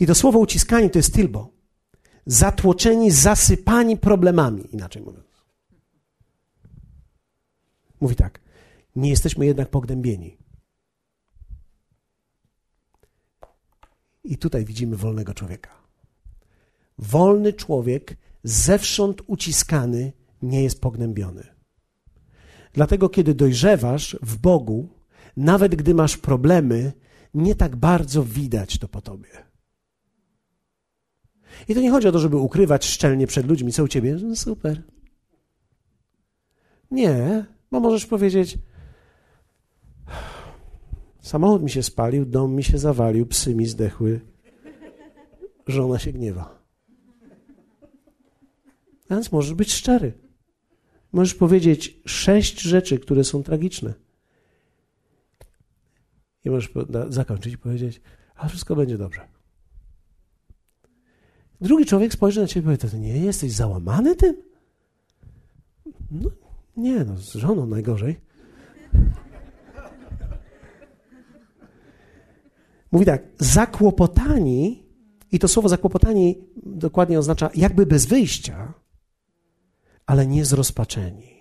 [0.00, 1.52] I to słowo uciskani to jest tilbo.
[2.26, 5.26] Zatłoczeni, zasypani problemami, inaczej mówiąc.
[8.00, 8.40] Mówi tak,
[8.96, 10.38] nie jesteśmy jednak pognębieni.
[14.24, 15.70] I tutaj widzimy wolnego człowieka.
[16.98, 20.12] Wolny człowiek, zewsząd uciskany,
[20.42, 21.46] nie jest pognębiony.
[22.72, 24.88] Dlatego, kiedy dojrzewasz w Bogu,
[25.36, 26.92] nawet gdy masz problemy,
[27.34, 29.28] nie tak bardzo widać to po tobie.
[31.68, 34.16] I to nie chodzi o to, żeby ukrywać szczelnie przed ludźmi, co u ciebie.
[34.22, 34.82] No super.
[36.90, 38.58] Nie, bo możesz powiedzieć:
[41.22, 44.20] Samochód mi się spalił, dom mi się zawalił, psy mi zdechły,
[45.66, 46.60] żona się gniewa.
[49.10, 50.12] Więc możesz być szczery.
[51.12, 53.94] Możesz powiedzieć sześć rzeczy, które są tragiczne.
[56.44, 56.72] I możesz
[57.08, 58.00] zakończyć i powiedzieć,
[58.34, 59.28] a wszystko będzie dobrze.
[61.60, 64.36] Drugi człowiek spojrzy na ciebie i powie, nie jesteś załamany tym?
[66.10, 66.30] No,
[66.76, 68.20] nie, no, z żoną najgorzej.
[72.92, 74.90] Mówi tak, zakłopotani,
[75.32, 78.74] i to słowo zakłopotani dokładnie oznacza jakby bez wyjścia,
[80.06, 81.40] ale nie zrozpaczeni.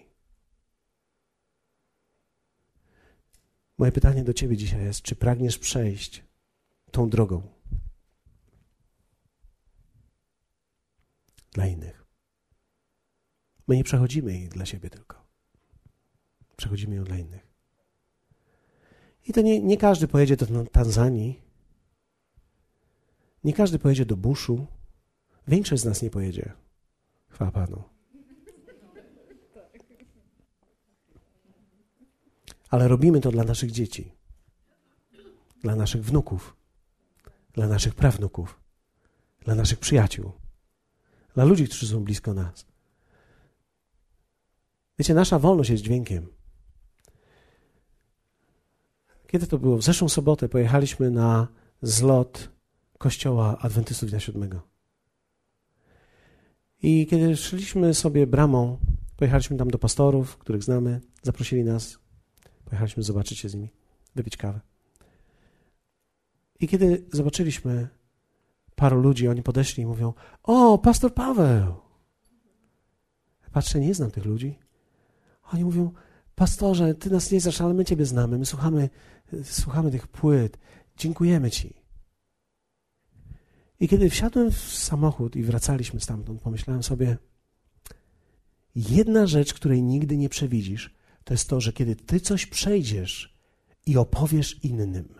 [3.77, 6.23] Moje pytanie do Ciebie dzisiaj jest: czy pragniesz przejść
[6.91, 7.41] tą drogą
[11.51, 12.05] dla innych?
[13.67, 15.25] My nie przechodzimy jej dla siebie tylko.
[16.57, 17.48] Przechodzimy ją dla innych.
[19.27, 21.41] I to nie, nie każdy pojedzie do Tanzanii.
[23.43, 24.67] Nie każdy pojedzie do Buszu.
[25.47, 26.53] Większość z nas nie pojedzie.
[27.29, 27.83] Chwała Panu.
[32.69, 34.11] Ale robimy to dla naszych dzieci,
[35.61, 36.55] dla naszych wnuków,
[37.53, 38.59] dla naszych prawnuków,
[39.41, 40.31] dla naszych przyjaciół,
[41.33, 42.65] dla ludzi, którzy są blisko nas.
[44.99, 46.27] Wiecie, nasza wolność jest dźwiękiem.
[49.31, 49.77] Kiedy to było?
[49.77, 51.47] W zeszłą sobotę pojechaliśmy na
[51.81, 52.49] zlot
[52.97, 54.61] kościoła Adwentystów Dnia Siódmego.
[56.81, 58.77] I kiedy szliśmy sobie bramą,
[59.17, 61.99] pojechaliśmy tam do pastorów, których znamy, zaprosili nas,
[62.65, 63.69] pojechaliśmy zobaczyć się z nimi,
[64.15, 64.59] wypić kawę.
[66.59, 67.87] I kiedy zobaczyliśmy
[68.75, 70.13] paru ludzi, oni podeszli i mówią:
[70.43, 71.73] O, pastor Paweł!
[73.51, 74.59] Patrzę, nie znam tych ludzi.
[75.53, 75.91] Oni mówią:
[76.39, 78.37] Pastorze, ty nas nie znasz, ale my ciebie znamy.
[78.37, 78.89] My słuchamy
[79.43, 80.57] słuchamy tych płyt.
[80.97, 81.73] Dziękujemy Ci.
[83.79, 87.17] I kiedy wsiadłem w samochód i wracaliśmy stamtąd, pomyślałem sobie,
[88.75, 93.37] jedna rzecz, której nigdy nie przewidzisz, to jest to, że kiedy Ty coś przejdziesz
[93.85, 95.15] i opowiesz innym,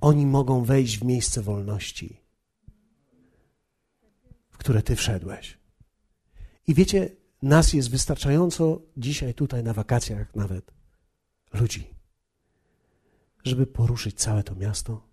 [0.00, 2.20] oni mogą wejść w miejsce wolności,
[4.50, 5.58] w które Ty wszedłeś.
[6.66, 10.72] I wiecie, nas jest wystarczająco dzisiaj tutaj na wakacjach nawet
[11.52, 11.92] ludzi
[13.44, 15.08] żeby poruszyć całe to miasto,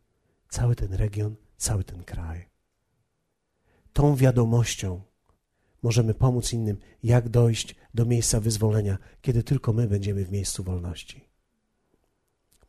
[0.49, 2.49] cały ten region, cały ten kraj.
[3.93, 5.01] Tą wiadomością
[5.83, 11.29] możemy pomóc innym, jak dojść do miejsca wyzwolenia, kiedy tylko my będziemy w miejscu wolności.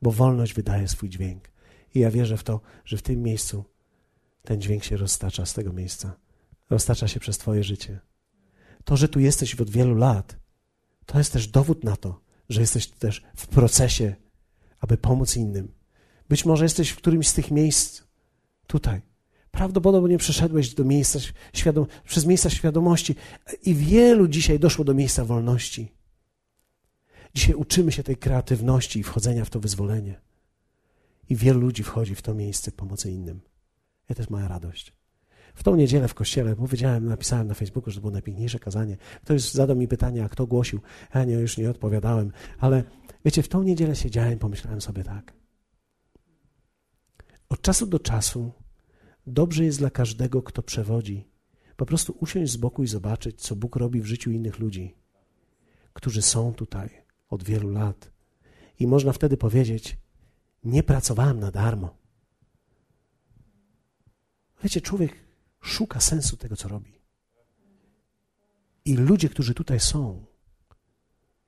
[0.03, 1.51] Bo wolność wydaje swój dźwięk.
[1.95, 3.65] I ja wierzę w to, że w tym miejscu
[4.43, 6.17] ten dźwięk się roztacza z tego miejsca.
[6.71, 8.01] Roztacza się przez Twoje życie.
[8.85, 10.37] To, że tu jesteś od wielu lat,
[11.07, 14.15] to jest też dowód na to, że jesteś też w procesie,
[14.81, 15.73] aby pomóc innym.
[16.29, 18.03] Być może jesteś w którymś z tych miejsc
[18.67, 19.03] tutaj.
[19.51, 21.19] Prawdopodobnie przeszedłeś do miejsca
[21.53, 23.15] świadom, przez miejsca świadomości
[23.63, 25.93] i wielu dzisiaj doszło do miejsca wolności.
[27.35, 30.21] Dzisiaj uczymy się tej kreatywności i wchodzenia w to wyzwolenie.
[31.29, 33.41] I wielu ludzi wchodzi w to miejsce pomocy innym.
[34.09, 34.93] Ja też moja radość.
[35.55, 38.97] W tą niedzielę w kościele powiedziałem, napisałem na Facebooku, że to było najpiękniejsze kazanie.
[39.25, 40.81] Ktoś zadał mi pytanie, a kto głosił.
[41.15, 42.85] Ja nie, już nie odpowiadałem, ale
[43.25, 45.33] wiecie, w tą niedzielę siedziałem, pomyślałem sobie tak.
[47.49, 48.53] Od czasu do czasu
[49.27, 51.29] dobrze jest dla każdego, kto przewodzi,
[51.77, 54.95] po prostu usiąść z boku i zobaczyć, co Bóg robi w życiu innych ludzi,
[55.93, 56.91] którzy są tutaj
[57.29, 58.13] od wielu lat.
[58.79, 59.97] I można wtedy powiedzieć:
[60.65, 61.97] Nie pracowałem na darmo.
[64.63, 65.30] Wiecie, człowiek
[65.61, 67.01] szuka sensu tego, co robi.
[68.85, 70.25] I ludzie, którzy tutaj są,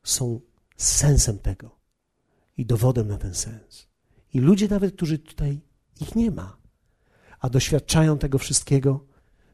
[0.02, 0.40] są
[0.76, 1.78] sensem tego
[2.56, 3.88] i dowodem na ten sens.
[4.34, 5.60] I ludzie nawet, którzy tutaj
[6.00, 6.56] ich nie ma,
[7.40, 9.06] a doświadczają tego wszystkiego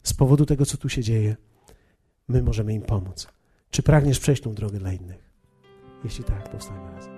[0.02, 1.36] z powodu tego, co tu się dzieje,
[2.28, 3.28] my możemy im pomóc.
[3.70, 5.30] Czy pragniesz przejść tą drogę dla innych?
[6.04, 7.17] Jeśli tak, powstajmy razem.